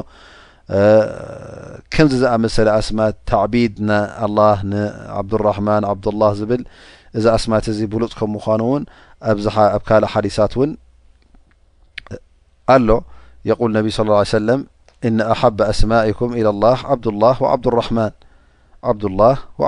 ከምዚ 1.97 2.13
ዝኣመሰለ 2.23 2.69
ኣስማት 2.81 3.15
ተዕቢድ 3.31 3.75
ኣላ 4.27 4.39
ንዓብድረሕማን 4.73 5.85
ዓብድላህ 5.93 6.31
ዝብል 6.41 6.63
እዚ 7.19 7.25
ኣስማት 7.37 7.67
እዚ 7.75 7.79
ብሉፅ 7.95 8.13
ከም 8.21 8.31
ምኳኑ 8.37 8.61
እውን 8.69 8.83
ኣብ 9.77 9.83
ካልእ 9.91 10.11
ሓዲሳት 10.15 10.53
እውን 10.59 10.73
ኣሎ 12.77 12.89
የቁል 13.51 13.71
ነብ 13.77 13.87
صለ 13.99 14.11
ሰለም 14.39 14.61
እና 15.09 15.19
ኣሓብ 15.33 15.59
ኣስማኢኩም 15.73 16.31
ኢላ 16.41 16.49
ላህ 16.65 16.79
ዓብዱላህ 16.93 17.37
ዓብዱረሕማን 17.55 18.13
ብ 18.95 19.03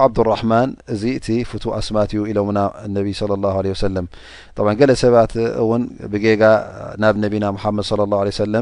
ዓብድ 0.02 0.18
ራማን 0.30 0.70
እዚ 0.92 1.02
እቲ 1.18 1.28
ፍቱ 1.50 1.64
ኣስማት 1.78 2.10
እዩ 2.16 2.20
ኢሎና 2.30 2.60
ነቢ 2.96 3.08
ى 3.16 3.72
ه 3.72 3.76
ሰለም 3.84 4.06
ብ 4.56 4.66
ገለ 4.80 4.90
ሰባት 5.02 5.32
እውን 5.62 5.82
ብጋ 6.12 6.42
ናብ 7.02 7.14
ነቢና 7.24 7.44
ሓመድ 7.62 7.84
ه 7.88 8.32
ሰለ 8.40 8.54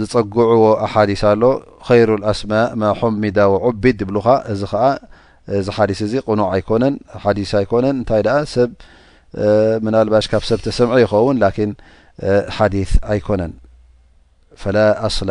ዝፀግዕዎ 0.00 0.62
አሓዲስ 0.84 1.22
ኣሎ 1.30 1.42
ይሩ 2.00 2.10
ኣስማ 2.30 2.52
ማحሚዳ 2.82 3.38
ዎ 3.52 3.54
ዑቢድ 3.68 3.96
ይብካ 4.04 4.26
እዚ 4.52 4.62
ከዓ 4.72 4.84
እዚ 5.58 5.66
ሓዲስ 5.76 5.98
እዚ 6.06 6.14
ቕኑዕ 6.28 6.46
ኣይኮነን 6.54 6.94
ሓዲ 7.24 7.38
ኣይኮነን 7.60 7.96
እንታይ 8.00 8.22
ሰብ 8.54 8.70
ምና 9.84 9.94
ልባሽ 10.06 10.26
ካብ 10.32 10.42
ሰብተሰምዑ 10.50 10.96
ይኸውን 11.04 11.36
ን 11.70 11.70
ሓዲ 12.58 12.74
ኣይኮነን 13.14 13.52
ፈ 14.62 14.74
ኣስላ 15.08 15.30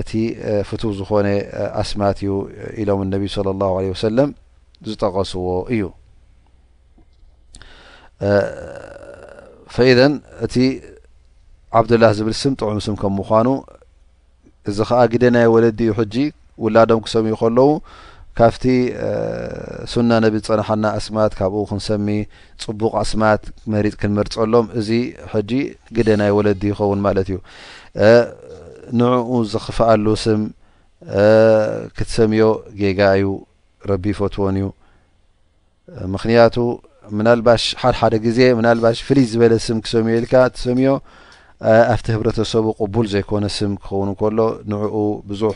እቲ 0.00 0.10
ፍቱ 0.68 0.82
ዝኮነ 0.98 1.26
ኣስማት 1.82 2.18
እዩ 2.24 2.28
ኢሎም 2.80 3.00
እነቢ 3.06 3.22
ለ 3.46 3.48
ላሁ 3.62 3.72
ለ 3.84 3.86
ወሰለም 3.94 4.30
ዝጠቀስዎ 4.88 5.44
እዩ 5.74 5.82
ፈኢን 9.74 10.14
እቲ 10.46 10.54
ዓብዱላህ 11.80 12.10
ዝብል 12.18 12.34
ስም 12.42 12.52
ጥዑም 12.60 12.80
ስም 12.86 12.96
ከም 13.02 13.12
ምኳኑ 13.18 13.48
እዚ 14.70 14.78
ከዓ 14.88 15.00
ግደ 15.12 15.24
ናይ 15.36 15.46
ወለዲ 15.54 15.80
እዩ 15.86 15.92
ሕጂ 16.00 16.14
ውላዶም 16.64 17.00
ክሰሚዩ 17.04 17.34
ከለዉ 17.42 17.70
ካብቲ 18.38 18.64
ሱና 19.92 20.10
ነብ 20.24 20.34
ዝፀነሓና 20.42 20.84
ኣስማት 20.98 21.32
ካብኡ 21.38 21.62
ክንሰሚ 21.70 22.06
ፅቡቅ 22.64 22.92
ኣስማት 23.02 23.42
መሪፅ 23.72 23.94
ክንመርፀሎም 24.00 24.66
እዚ 24.80 24.88
ሕጂ 25.32 25.50
ግደ 25.96 26.08
ናይ 26.20 26.30
ወለዲ 26.38 26.62
ይኸውን 26.72 27.00
ማለት 27.06 27.26
እዩ 27.32 27.36
ንዕኡ 29.00 29.30
ዘኽፈኣሉ 29.52 30.06
ስም 30.24 30.42
ክትሰሚዮ 31.96 32.44
ጌጋ 32.80 33.00
እዩ 33.18 33.26
ረቢ 33.90 34.04
ፈትዎን 34.18 34.56
እዩ 34.60 34.66
ምክንያቱ 36.14 36.56
ምናልባሽ 37.18 37.62
ሓድሓደ 37.82 38.14
ግዜ 38.26 38.38
ምናልባሽ 38.60 38.98
ፍልይ 39.06 39.26
ዝበለ 39.32 39.52
ስም 39.66 39.78
ክሰሚዮ 39.84 40.14
ኢልካ 40.20 40.34
እትሰሚዮ 40.50 40.90
ኣብቲ 41.94 42.06
ህብረተሰቡ 42.14 42.66
ቅቡል 42.80 43.06
ዘይኮነ 43.14 43.44
ስም 43.58 43.72
ክኸውን 43.82 44.10
ከሎ 44.20 44.38
ንዕኡ 44.72 44.96
ብዙሕ 45.30 45.52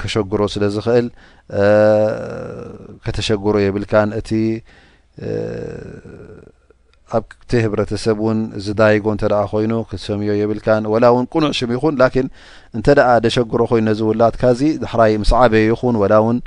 ከሸግሮ 0.00 0.40
ስለ 0.54 0.62
ዝኽእል 0.74 1.06
ከተሸግሮ 3.04 3.54
የብልካን 3.64 4.10
እቲ 4.20 4.30
ኣብቲ 7.16 7.50
ህብረተሰብ 7.64 8.16
እውን 8.22 8.38
ዝዳይጎ 8.66 9.04
እንተደኣ 9.14 9.40
ኮይኑ 9.52 9.72
ክትሰሚዮ 9.90 10.32
የብልካ 10.40 10.66
ወላ 10.94 11.04
እውን 11.12 11.26
ቁኑዕ 11.34 11.52
ሽም 11.58 11.70
ይኹን 11.74 11.94
ላኪን 12.02 12.28
እንተ 12.76 12.86
ደኣ 12.98 13.08
ደሸግሮ 13.24 13.60
ኮይኑ 13.70 13.84
ነዚ 13.90 14.00
ውላትካዚ 14.10 14.60
ድሕራይ 14.82 15.12
ምስ 15.22 15.32
ዓበየ 15.40 15.64
ይኹን 15.72 15.96
ወላ 16.02 16.14
እውን 16.22 16.38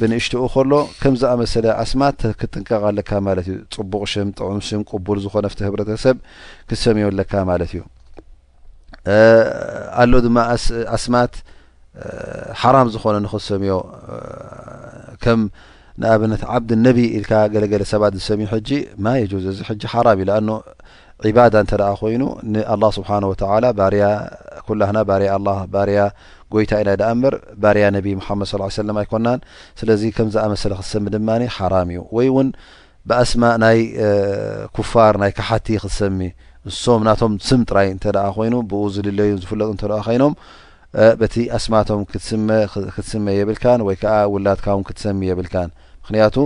ብንእሽትኡ 0.00 0.40
ከሎ 0.54 0.72
ከምዝኣመሰለ 1.02 1.66
ኣስማት 1.84 2.18
ክትጥንቀቃ 2.40 2.82
ኣለካ 2.90 3.10
ማለት 3.28 3.46
እዩ 3.52 3.56
ፅቡቅ 3.76 4.02
ሽም 4.12 4.28
ጥዑም 4.38 4.60
ሽም 4.68 4.82
ቅቡል 4.90 5.18
ዝኾነ 5.24 5.46
ቲ 5.58 5.66
ህብረተሰብ 5.68 6.16
ክትሰሚዮ 6.66 7.06
ኣለካ 7.12 7.32
ማለት 7.50 7.72
እዩ 7.74 7.82
ኣሎ 10.02 10.12
ድማ 10.26 10.38
ኣስማት 10.96 11.34
ሓራም 12.62 12.88
ዝኾነ 12.94 13.16
ንክሰሚዮ 13.24 13.74
ንኣብነት 16.02 16.42
ዓብድ 16.54 16.70
ነቢ 16.86 16.98
ኢልካ 17.16 17.32
ገለገለ 17.54 17.82
ሰባት 17.92 18.12
ዝሰሚዩ 18.18 18.46
ሕጂ 18.52 18.70
ማ 19.04 19.10
የጁዝ 19.22 19.44
እዚ 19.52 19.58
ሕጂ 19.68 19.82
ሓራም 19.92 20.18
እዩ 20.24 20.30
ኣ 20.36 20.38
ዒባዳ 21.26 21.54
እንተ 21.64 21.72
ኮይኑ 22.00 22.22
ንኣላ 22.52 22.84
ስብሓላ 22.96 23.24
ያኩላና 24.00 24.96
ባርያኣርያ 25.10 26.00
ጎይታ 26.52 26.72
ኢዩና 26.82 26.94
ዳኣእምር 27.02 27.34
ባርያ 27.62 27.84
ነቢ 27.96 28.06
ምሓመድ 28.20 28.48
ለም 28.88 28.96
ኣይኮናን 29.02 29.40
ስለዚ 29.80 30.02
ከምዝኣመሰለ 30.16 30.72
ክትሰሚ 30.80 31.06
ድማ 31.14 31.28
ሓራም 31.56 31.90
እዩ 31.96 32.00
ወይ 32.16 32.26
እውን 32.32 32.48
ብኣስማ 33.10 33.44
ናይ 33.64 33.78
ኩፋር 34.78 35.14
ናይ 35.22 35.30
ካሓቲ 35.38 35.68
ክትሰሚ 35.84 36.18
እንሶም 36.66 37.00
ናቶም 37.08 37.32
ስም 37.48 37.62
ጥራይ 37.70 37.88
እንተ 37.94 38.04
ኮይኑ 38.38 38.54
ብኡ 38.72 38.82
ዝድለዩ 38.96 39.32
ዝፍለጡ 39.44 39.70
እተ 39.76 39.92
ኸይኖም 40.08 40.34
በቲ 41.20 41.34
ኣስማቶም 41.56 42.00
ክትስመ 42.96 43.26
የብልካን 43.38 43.80
ወይከዓ 43.88 44.14
ውላድካ 44.34 44.66
ውን 44.78 44.84
ክትሰሚ 44.88 45.20
የብልካን 45.30 45.70
ምክንያቱ 46.02 46.36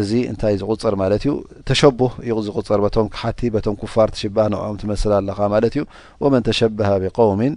እዚ 0.00 0.10
እንታይ 0.30 0.54
ዝቁፅር 0.60 0.94
ማለት 1.02 1.22
እዩ 1.24 1.32
ተሸብህ 1.68 2.12
ዝቁፅር 2.46 2.78
በቶም 2.84 3.06
ክሓቲ 3.14 3.40
በቶም 3.54 3.76
ክፋር 3.80 4.08
ትሽባህ 4.14 4.46
ንኦም 4.52 4.76
ትመስል 4.82 5.12
ኣለኻ 5.18 5.38
ማለት 5.54 5.74
እዩ 5.78 5.82
ወመን 6.22 6.42
ተሸብሃ 6.48 6.90
ብቆውሚን 7.04 7.54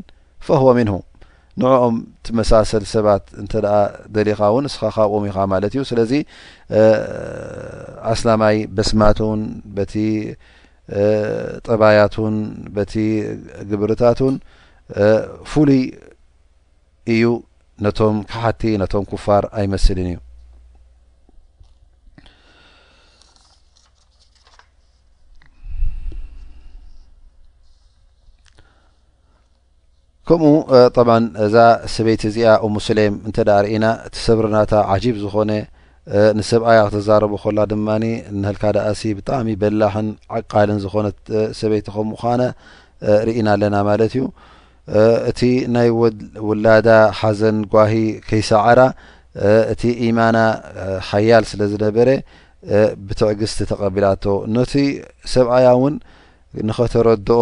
ፈህወ 0.48 0.68
ምንሁም 0.78 1.04
ንዕኦም 1.62 1.96
ትመሳሰል 2.26 2.84
ሰባት 2.94 3.24
እንተ 3.42 3.54
ኣ 3.76 3.78
ደሊኻ 4.16 4.40
እውን 4.52 4.66
እስኻ 4.70 4.82
ካብኦም 4.98 5.24
ኢኻ 5.30 5.38
ማለት 5.54 5.72
እዩ 5.76 5.82
ስለዚ 5.92 6.12
ኣስላማይ 8.12 8.58
በስማትን 8.78 9.42
በቲ 9.78 9.94
ጥባያቱን 11.70 12.36
በቲ 12.78 12.94
ግብርታቱን 13.72 14.36
ፍሉይ 15.54 15.84
እዩ 17.16 17.26
ነቶም 17.88 18.18
ክሓቲ 18.32 18.62
ነቶም 18.84 19.04
ኩፋር 19.12 19.44
ኣይመስልን 19.62 20.08
እዩ 20.12 20.18
ከምኡ 30.30 30.54
ጣብ 30.96 31.10
እዛ 31.46 31.56
ሰበይቲ 31.94 32.22
እዚኣ 32.30 32.50
ሙስሌም 32.78 33.14
እንተዳ 33.28 33.50
ርኢና 33.66 33.86
እቲ 34.08 34.16
ሰብርናታ 34.28 34.72
ዓጂብ 34.94 35.16
ዝኮነ 35.24 35.52
ንሰብኣያ 36.40 36.80
ክትዛረቡ 36.88 37.34
ኮላ 37.44 37.58
ድማኒ 37.72 38.06
ንህልካዳእሲ 38.42 39.02
ብጣዕሚ 39.20 39.48
በላሕን 39.62 40.08
ዓቃልን 40.40 40.80
ዝኾነት 40.86 41.18
ሰበይቲ 41.60 41.86
ከምኡኳነ 41.96 42.42
ርእና 43.30 43.48
ኣለና 43.56 43.76
ማለት 43.90 44.14
እዩ 44.18 44.26
እቲ 45.30 45.40
ናይ 45.76 45.90
ውላዳ 46.50 46.90
ሓዘን 47.22 47.58
ጓሂ 47.78 47.94
ከይሰዕራ 48.28 48.82
እቲ 49.74 49.82
ኢማና 50.10 50.38
ሓያል 51.12 51.46
ስለ 51.54 51.62
ዝነበረ 51.72 52.10
ብትዕግስቲ 53.08 53.60
ተቐቢላቶ 53.72 54.24
ነቲ 54.58 54.74
ሰብኣያ 55.38 55.68
እውን 55.80 55.96
ንከተረድኦ 56.68 57.42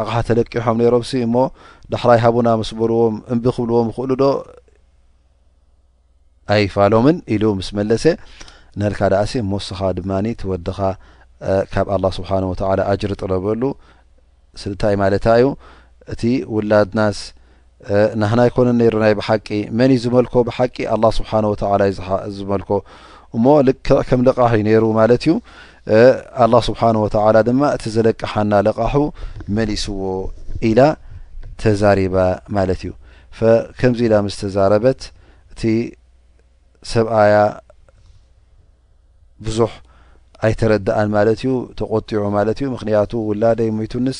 ኣቕሓ 0.00 0.14
ተለቂሖም 0.28 0.76
ነይሮም 0.80 1.02
ሲ 1.10 1.20
እሞ 1.26 1.34
ዳሕራይ 1.92 2.18
ሃቡና 2.24 2.48
ምስበልዎም 2.60 3.14
እንቢ 3.34 3.44
ክብልዎም 3.56 3.88
ክእሉ 3.96 4.10
ዶ 4.22 4.26
ኣይፋሎምን 6.54 7.18
ኢሉ 7.34 7.44
ምስ 7.58 7.68
መለሰ 7.78 8.04
ንልካ 8.80 9.00
ደኣሲ 9.12 9.34
መስኻ 9.52 9.80
ድማኒ 9.98 10.26
ትወድኻ 10.40 10.78
ካብ 11.72 11.86
ኣላ 11.94 12.04
ስብሓንወተላ 12.18 12.80
ኣጅር 12.92 13.12
ጥረበሉ 13.20 13.62
ስታይ 14.60 14.94
ማለታ 15.02 15.26
እዩ 15.40 15.46
እቲ 16.12 16.22
ውላድናስ 16.54 17.18
ናክና 18.20 18.40
ይኮነን 18.48 18.76
ነይሩናይ 18.80 19.14
ብሓቂ 19.20 19.48
መን 19.78 19.90
እዩ 19.96 20.00
ዝመልኮ 20.04 20.34
ብሓቂ 20.48 20.76
ኣላ 20.94 21.04
ስብሓንወታላ 21.18 21.80
ዩዝመልኮ 22.30 22.70
እሞ 23.36 23.44
ልክዕ 23.68 23.98
ከም 24.08 24.20
ልቃሕዩ 24.28 24.60
ነይሩ 24.68 24.84
ማለት 25.00 25.22
እዩ 25.26 25.32
ኣላ 26.44 26.54
ስብሓን 26.68 26.96
ወተላ 27.04 27.36
ድማ 27.48 27.62
እቲ 27.76 27.84
ዘለቅሓና 27.96 28.52
ለቃሑ 28.66 28.96
መሊእስዎ 29.56 30.02
ኢላ 30.68 30.80
ተዛሪባ 31.62 32.16
ማለት 32.56 32.80
እዩ 32.84 32.92
ከምዚ 33.78 34.00
ኢላ 34.08 34.14
ምስ 34.26 34.36
ተዛረበት 34.42 35.00
እቲ 35.52 35.62
ሰብኣያ 36.94 37.34
ብዙሕ 39.46 39.72
ኣይተረድአን 40.46 41.08
ማለት 41.16 41.40
እዩ 41.44 41.52
ተቆጢዑ 41.80 42.22
ማለት 42.38 42.58
እዩ 42.60 42.68
ምክንያቱ 42.76 43.12
ውላደይ 43.28 43.70
ሞቱንስ 43.80 44.18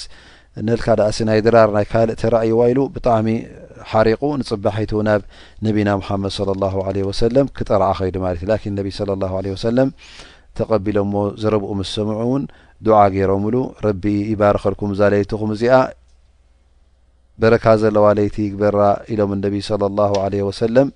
ንልካ 0.66 0.86
ዳእሲ 1.00 1.18
ናይ 1.28 1.40
ድራር 1.46 1.68
ናይ 1.76 1.86
ካልእ 1.92 2.16
ተራእይዋ 2.22 2.60
ኢሉ 2.72 2.80
ብጣዕሚ 2.96 3.28
ሓሪቁ 3.92 4.22
ንፅባሒቱ 4.40 4.92
ናብ 5.08 5.22
ነቢና 5.66 5.88
ሙሓመድ 6.00 6.32
ሰለም 7.22 7.46
ክጠርዓ 7.56 7.88
ከይዱ 7.98 8.16
ማለት 8.26 8.40
እዩን 8.46 8.74
ነብ 9.22 9.48
ሰለም 9.66 9.88
ተቀቢሎ 10.58 10.98
ሞ 11.12 11.22
ዘረብኡ 11.42 11.70
ምስሰምዑ 11.80 12.16
እውን 12.26 12.42
ድዓ 12.86 12.98
ገይሮም 13.14 13.42
ብሉ 13.46 13.56
ረቢ 13.86 14.04
ይባረኸልኩም 14.32 14.90
እዛ 14.94 15.00
ለይትኹም 15.12 15.50
እዚኣ 15.54 15.76
በረካ 17.42 17.64
ዘለዋ 17.82 18.04
ለይቲ 18.18 18.36
ይግበራ 18.46 18.80
ኢሎም 19.12 19.32
ነቢይ 19.44 19.62
ለ 19.82 19.90
ላ 19.98 20.28
ለ 20.32 20.42
ወሰለም 20.48 20.88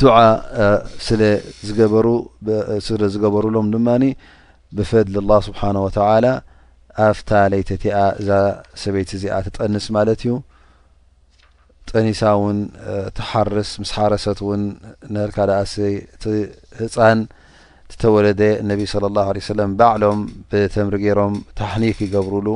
ዱዓ 0.00 0.16
ስስለ 1.04 1.20
ዝገበሩሎም 3.14 3.66
ድማኒ 3.74 4.04
ብፈድሊ 4.78 5.16
ላ 5.30 5.34
ስብሓን 5.48 5.76
ወተላ 5.86 6.24
ኣብታ 7.08 7.30
ለይተ 7.52 7.68
እቲኣ 7.78 7.96
እዛ 8.22 8.28
ሰበይቲ 8.82 9.10
እዚኣ 9.18 9.36
ትጠንስ 9.46 9.86
ማለት 9.96 10.20
እዩ 10.24 10.32
ጠኒሳ 11.90 12.20
እውን 12.38 12.58
ትሓርስ 13.16 13.70
ምስ 13.80 13.90
ሓረሰት 13.96 14.38
እውን 14.44 14.62
ነልካዳኣሲ 15.14 15.74
እቲ 16.16 16.24
ህፃን 16.80 17.20
ዝተወለደ 17.92 18.40
እነቢይ 18.62 18.86
ለى 19.02 19.20
ه 19.28 19.42
ሰለም 19.50 19.70
ባዕሎም 19.80 20.20
ብተምሪ 20.50 20.94
ገይሮም 21.02 21.34
ታሕኒክ 21.58 21.98
ይገብርሉ 22.06 22.48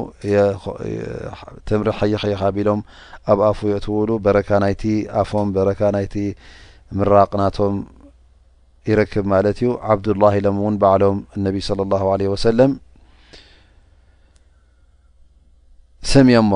ተምሪ 1.68 1.88
ሓይ 1.98 2.14
ኸይኻ 2.22 2.40
ቢሎም 2.56 2.80
ኣብ 3.32 3.40
ኣፉዮ 3.50 3.74
ትውብሉ 3.84 4.10
በረካ 4.24 4.48
ናይቲ 4.64 4.82
ኣፎም 5.22 5.48
በረካ 5.58 5.80
ናይቲ 5.96 6.14
ምራቅናቶም 6.98 7.76
ይረክብ 8.90 9.24
ማለት 9.34 9.58
እዩ 9.62 9.70
ዓብዱላህ 9.94 10.34
ኢሎም 10.40 10.56
እውን 10.62 10.76
ባዕሎም 10.84 11.18
እነቢዪ 11.36 11.62
صለى 11.70 11.94
ه 12.02 12.04
عለ 12.14 12.22
ወሰለም 12.34 12.72
ሰሚዮሞ 16.14 16.50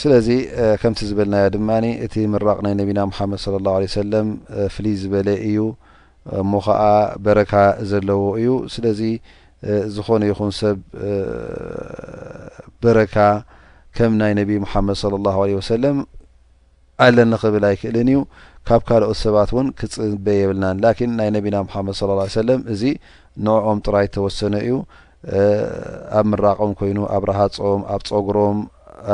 ስለዚ 0.00 0.28
ከምቲ 0.80 0.98
ዝበልናዮ 1.08 1.46
ድማኒ 1.54 1.86
እቲ 2.04 2.14
ምራቅ 2.32 2.58
ናይ 2.66 2.74
ነቢና 2.78 3.00
ሓመድ 3.16 3.40
ለ 3.54 3.58
ላ 3.64 3.68
ለ 3.82 3.88
ሰለም 4.00 4.28
ፍልይ 4.74 4.94
ዝበለ 5.00 5.28
እዩ 5.48 5.56
እሞ 6.42 6.52
ከዓ 6.66 6.82
በረካ 7.24 7.52
ዘለዎ 7.90 8.22
እዩ 8.40 8.52
ስለዚ 8.74 9.00
ዝኾነ 9.94 10.22
ይኹን 10.30 10.52
ሰብ 10.60 10.78
በረካ 12.84 13.16
ከም 13.98 14.12
ናይ 14.22 14.32
ነቢ 14.40 14.50
ሙሓመድ 14.64 14.96
ለ 15.12 15.22
ላሁ 15.26 15.38
ለ 15.52 15.60
ወሰለም 15.60 15.98
ኣለኒክብል 17.06 17.64
ኣይክእልን 17.72 18.08
እዩ 18.12 18.18
ካብ 18.68 18.82
ካልኦት 18.88 19.18
ሰባት 19.26 19.50
እውን 19.54 19.68
ክፅበ 19.78 20.26
የብልናን 20.42 20.76
ላኪን 20.84 21.12
ናይ 21.20 21.28
ነቢና 21.36 21.56
ምሓመድ 21.68 21.94
ሰለም 22.40 22.60
እዚ 22.72 22.82
ንኦም 23.46 23.78
ጥራይ 23.86 24.06
ተወሰነ 24.16 24.54
እዩ 24.66 24.76
ኣብ 26.18 26.26
ምራቆም 26.30 26.72
ኮይኑ 26.80 26.98
ኣብ 27.16 27.22
ረሃፆም 27.30 27.82
ኣብ 27.94 28.02
ፀጉሮም 28.12 28.58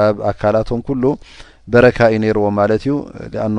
ኣብ 0.05 0.17
ኣካላቶም 0.31 0.81
ኩሉ 0.89 1.05
በረካ 1.75 1.99
እዩ 2.13 2.19
ነይርዎም 2.25 2.55
ማለት 2.61 2.83
እዩ 2.87 2.95
ሊኣኑ 3.35 3.59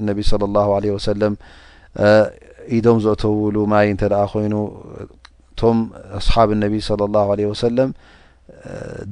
እነቢ 0.00 0.18
ስለ 0.30 0.42
ላሁ 0.56 0.70
ለ 0.84 0.92
ወሰለም 0.96 1.34
ኢዶም 2.76 2.98
ዘእተውሉ 3.04 3.56
ማይ 3.72 3.86
እንተደኣ 3.94 4.22
ኮይኑ 4.32 4.54
እቶም 5.02 5.78
ኣስሓብ 6.18 6.48
እነቢ 6.56 6.74
ለ 7.00 7.08
ላሁ 7.16 7.28
ለ 7.40 7.48
ወሰለም 7.52 7.90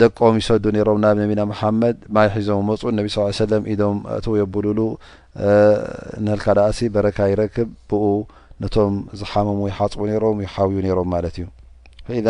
ደቆም 0.01 0.35
ይሰዱ 0.41 0.65
ነሮም 0.77 0.99
ናብ 1.05 1.17
ነቢና 1.23 1.43
መሓመድ 1.51 1.97
ማይ 2.17 2.29
ሒዞም 2.35 2.65
መፁ 2.71 2.83
ነቢ 2.99 3.07
ስ 3.15 3.25
ሰለ 3.43 3.53
ኢዶም 3.73 3.97
ኣእትዉ 4.15 4.35
የብሉሉ 4.41 4.81
ንህልካ 6.25 6.47
ደኣ 6.59 6.67
ሲ 6.79 6.89
በረካ 6.95 7.19
ይረክብ 7.33 7.69
ብኡ 7.91 8.05
ነቶም 8.63 8.95
ዝሓመሙ 9.21 9.61
ይሓፅቡ 9.73 10.03
ነይሮም 10.11 10.39
ይሓውዩ 10.47 10.79
ነይሮም 10.87 11.09
ማለት 11.15 11.37
እዩ 11.41 11.47
ኢ 12.19 12.21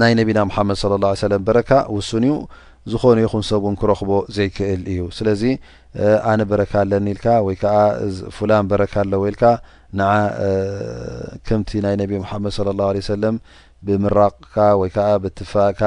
ናይ 0.00 0.12
ነቢና 0.18 0.38
ሙሓመድ 0.50 0.78
ላ 1.02 1.08
ለም 1.32 1.42
በረካ 1.48 1.70
ውሱን 1.96 2.24
እዩ 2.28 2.32
ዝኾነ 2.92 3.18
ይኹን 3.24 3.42
ሰብን 3.48 3.74
ክረክቦ 3.80 4.10
ዘይክእል 4.36 4.82
እዩ 4.92 5.02
ስለዚ 5.18 5.42
ኣነ 6.30 6.40
በረካ 6.50 6.72
ኣለኒኢልካ 6.84 7.26
ወይከዓ 7.46 7.76
ፍላን 8.36 8.66
በረካ 8.70 8.94
ኣለወ 9.04 9.22
ኢልካ 9.30 9.42
ን 9.98 10.08
ከምቲ 11.46 11.70
ናይ 11.84 11.94
ነቢ 12.02 12.12
ሙሓመድ 12.24 12.54
ላ 12.80 12.88
ሰለም 13.12 13.36
ብምራቅካ 13.88 14.56
ወይ 14.80 14.90
ከዓ 14.96 15.08
ብትፋእካ 15.22 15.80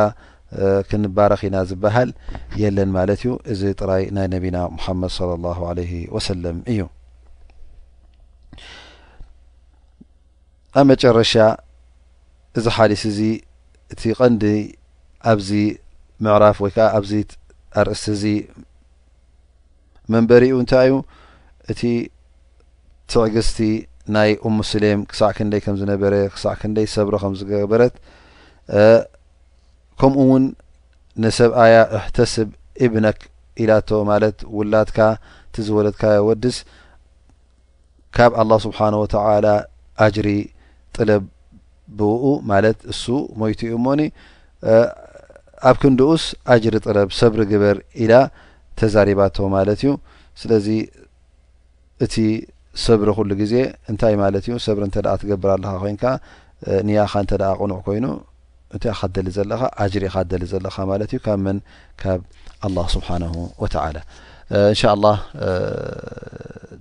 ክንባረኺኢና 0.90 1.58
ዝበሃል 1.70 2.10
የለን 2.62 2.90
ማለት 2.98 3.22
እዩ 3.24 3.32
እዚ 3.54 3.62
ጥራይ 3.80 4.04
ናይ 4.18 4.28
ነቢና 4.36 4.58
ሙሓመድ 4.78 5.14
ላ 5.44 5.48
ለ 5.80 5.84
ወሰለም 6.16 6.60
እዩ 6.74 6.82
ኣብ 10.80 10.86
መጨረሻ 10.94 11.34
እዚ 12.60 12.66
ሓዲስ 12.78 13.04
እዚ 13.12 13.20
እቲ 13.94 14.02
ቀንዲ 14.20 14.44
ኣብዚ 15.32 15.50
ምዕራፍ 16.26 16.58
ወይ 16.64 16.72
ከዓ 16.76 16.88
ኣብዚ 16.98 17.12
ኣርእስት 17.80 18.06
እዚ 18.16 18.24
መንበሪ 20.14 20.44
ኡ 20.54 20.58
እንታይ 20.62 20.90
እዩ 20.92 21.00
እቲ 21.72 21.82
ትዕግዝቲ 23.12 23.60
ናይ 24.16 24.30
እሙስሌም 24.48 25.00
ክሳዕ 25.12 25.32
ክንደይ 25.38 25.62
ከም 25.66 25.76
ዝነበረ 25.82 26.14
ክሳዕ 26.34 26.54
ክንደይ 26.62 26.88
ሰብሮ 26.96 27.14
ከም 27.24 27.34
ዝገበረት 27.40 27.94
ከምኡ 30.00 30.18
እውን 30.26 30.44
ንሰብኣያ 31.24 31.76
እሕተስብ 31.98 32.48
ኢብነክ 32.86 33.20
ኢላቶ 33.64 33.90
ማለት 34.12 34.38
ውላድካ 34.58 35.00
እቲዝወለድካዮ 35.50 36.18
ወዲስ 36.30 36.58
ካብ 38.16 38.32
ኣላه 38.42 38.60
ስብሓን 38.66 38.94
ወተላ 39.02 39.46
ኣጅሪ 40.06 40.28
ጥለብ 40.96 41.24
ብኡ 42.00 42.26
ማለት 42.52 42.80
እሱ 42.94 43.04
ሞይቱ 43.42 43.60
ዩ 43.72 43.76
እሞኒ 43.80 44.02
ኣብ 45.70 45.76
ክንድኡስ 45.82 46.24
አጅሪ 46.54 46.76
ጥለብ 46.86 47.10
ሰብሪ 47.20 47.40
ግበር 47.52 47.78
ኢላ 48.04 48.14
ተዛሪባቶ 48.80 49.38
ማለት 49.58 49.80
እዩ 49.84 49.92
ስለዚ 50.42 50.68
እቲ 52.06 52.16
ሰብሪ 52.86 53.08
ኩሉ 53.18 53.30
ግዜ 53.42 53.54
እንታይ 53.92 54.16
ማለት 54.24 54.44
እዩ 54.48 54.56
ሰብሪ 54.68 54.84
እንተ 54.88 54.98
ትገብር 55.22 55.50
ኣለኻ 55.56 55.74
ኮይንካ 55.84 56.04
ንያኻ 56.88 57.14
እንተደ 57.24 57.44
ቁኑዕ 57.62 57.80
ኮይኑ 57.88 58.06
እንታይ 58.74 58.92
ካደሊ 59.00 59.28
ዘለኻ 59.38 59.62
አጅሪ 59.84 60.04
ኢካትደሊ 60.10 60.44
ዘለኻ 60.54 60.76
ማለት 60.92 61.10
እዩ 61.16 61.20
ካብ 61.26 61.40
መን 61.46 61.58
ካብ 62.02 62.22
ኣላህ 62.68 62.86
ስብሓንሁ 62.96 63.34
ወተዓላ 63.64 63.98
ان 64.52 64.74
شاء 64.74 64.94
الله 64.94 65.20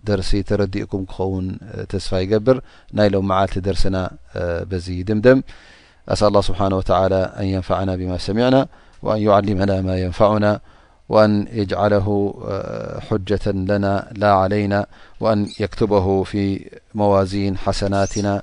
درس 0.05 0.31
تردئكم 0.31 1.05
كخون 1.05 1.59
تصفى 1.89 2.17
يقبر 2.17 2.61
ني 2.95 3.09
لوم 3.09 3.27
معلت 3.29 3.59
درسنا 3.59 4.11
بزي 4.41 4.93
يدمدم 5.01 5.43
اسال 6.09 6.29
الله 6.29 6.41
سبحانه 6.41 6.77
وتعالى 6.77 7.33
ان 7.41 7.45
ينفعنا 7.47 7.97
بما 7.97 8.19
سمعنا 8.19 8.69
وان 9.03 9.23
يعلمنا 9.23 9.81
ما 9.83 9.99
ينفعنا 10.01 10.61
وان 11.09 11.47
يجعله 11.53 12.09
حجة 13.11 13.49
لنا 13.51 14.09
لا 14.17 14.33
علينا 14.33 14.87
وان 15.21 15.47
يكتبه 15.61 16.23
في 16.23 16.71
موازين 16.95 17.59
حسناتنا 17.59 18.43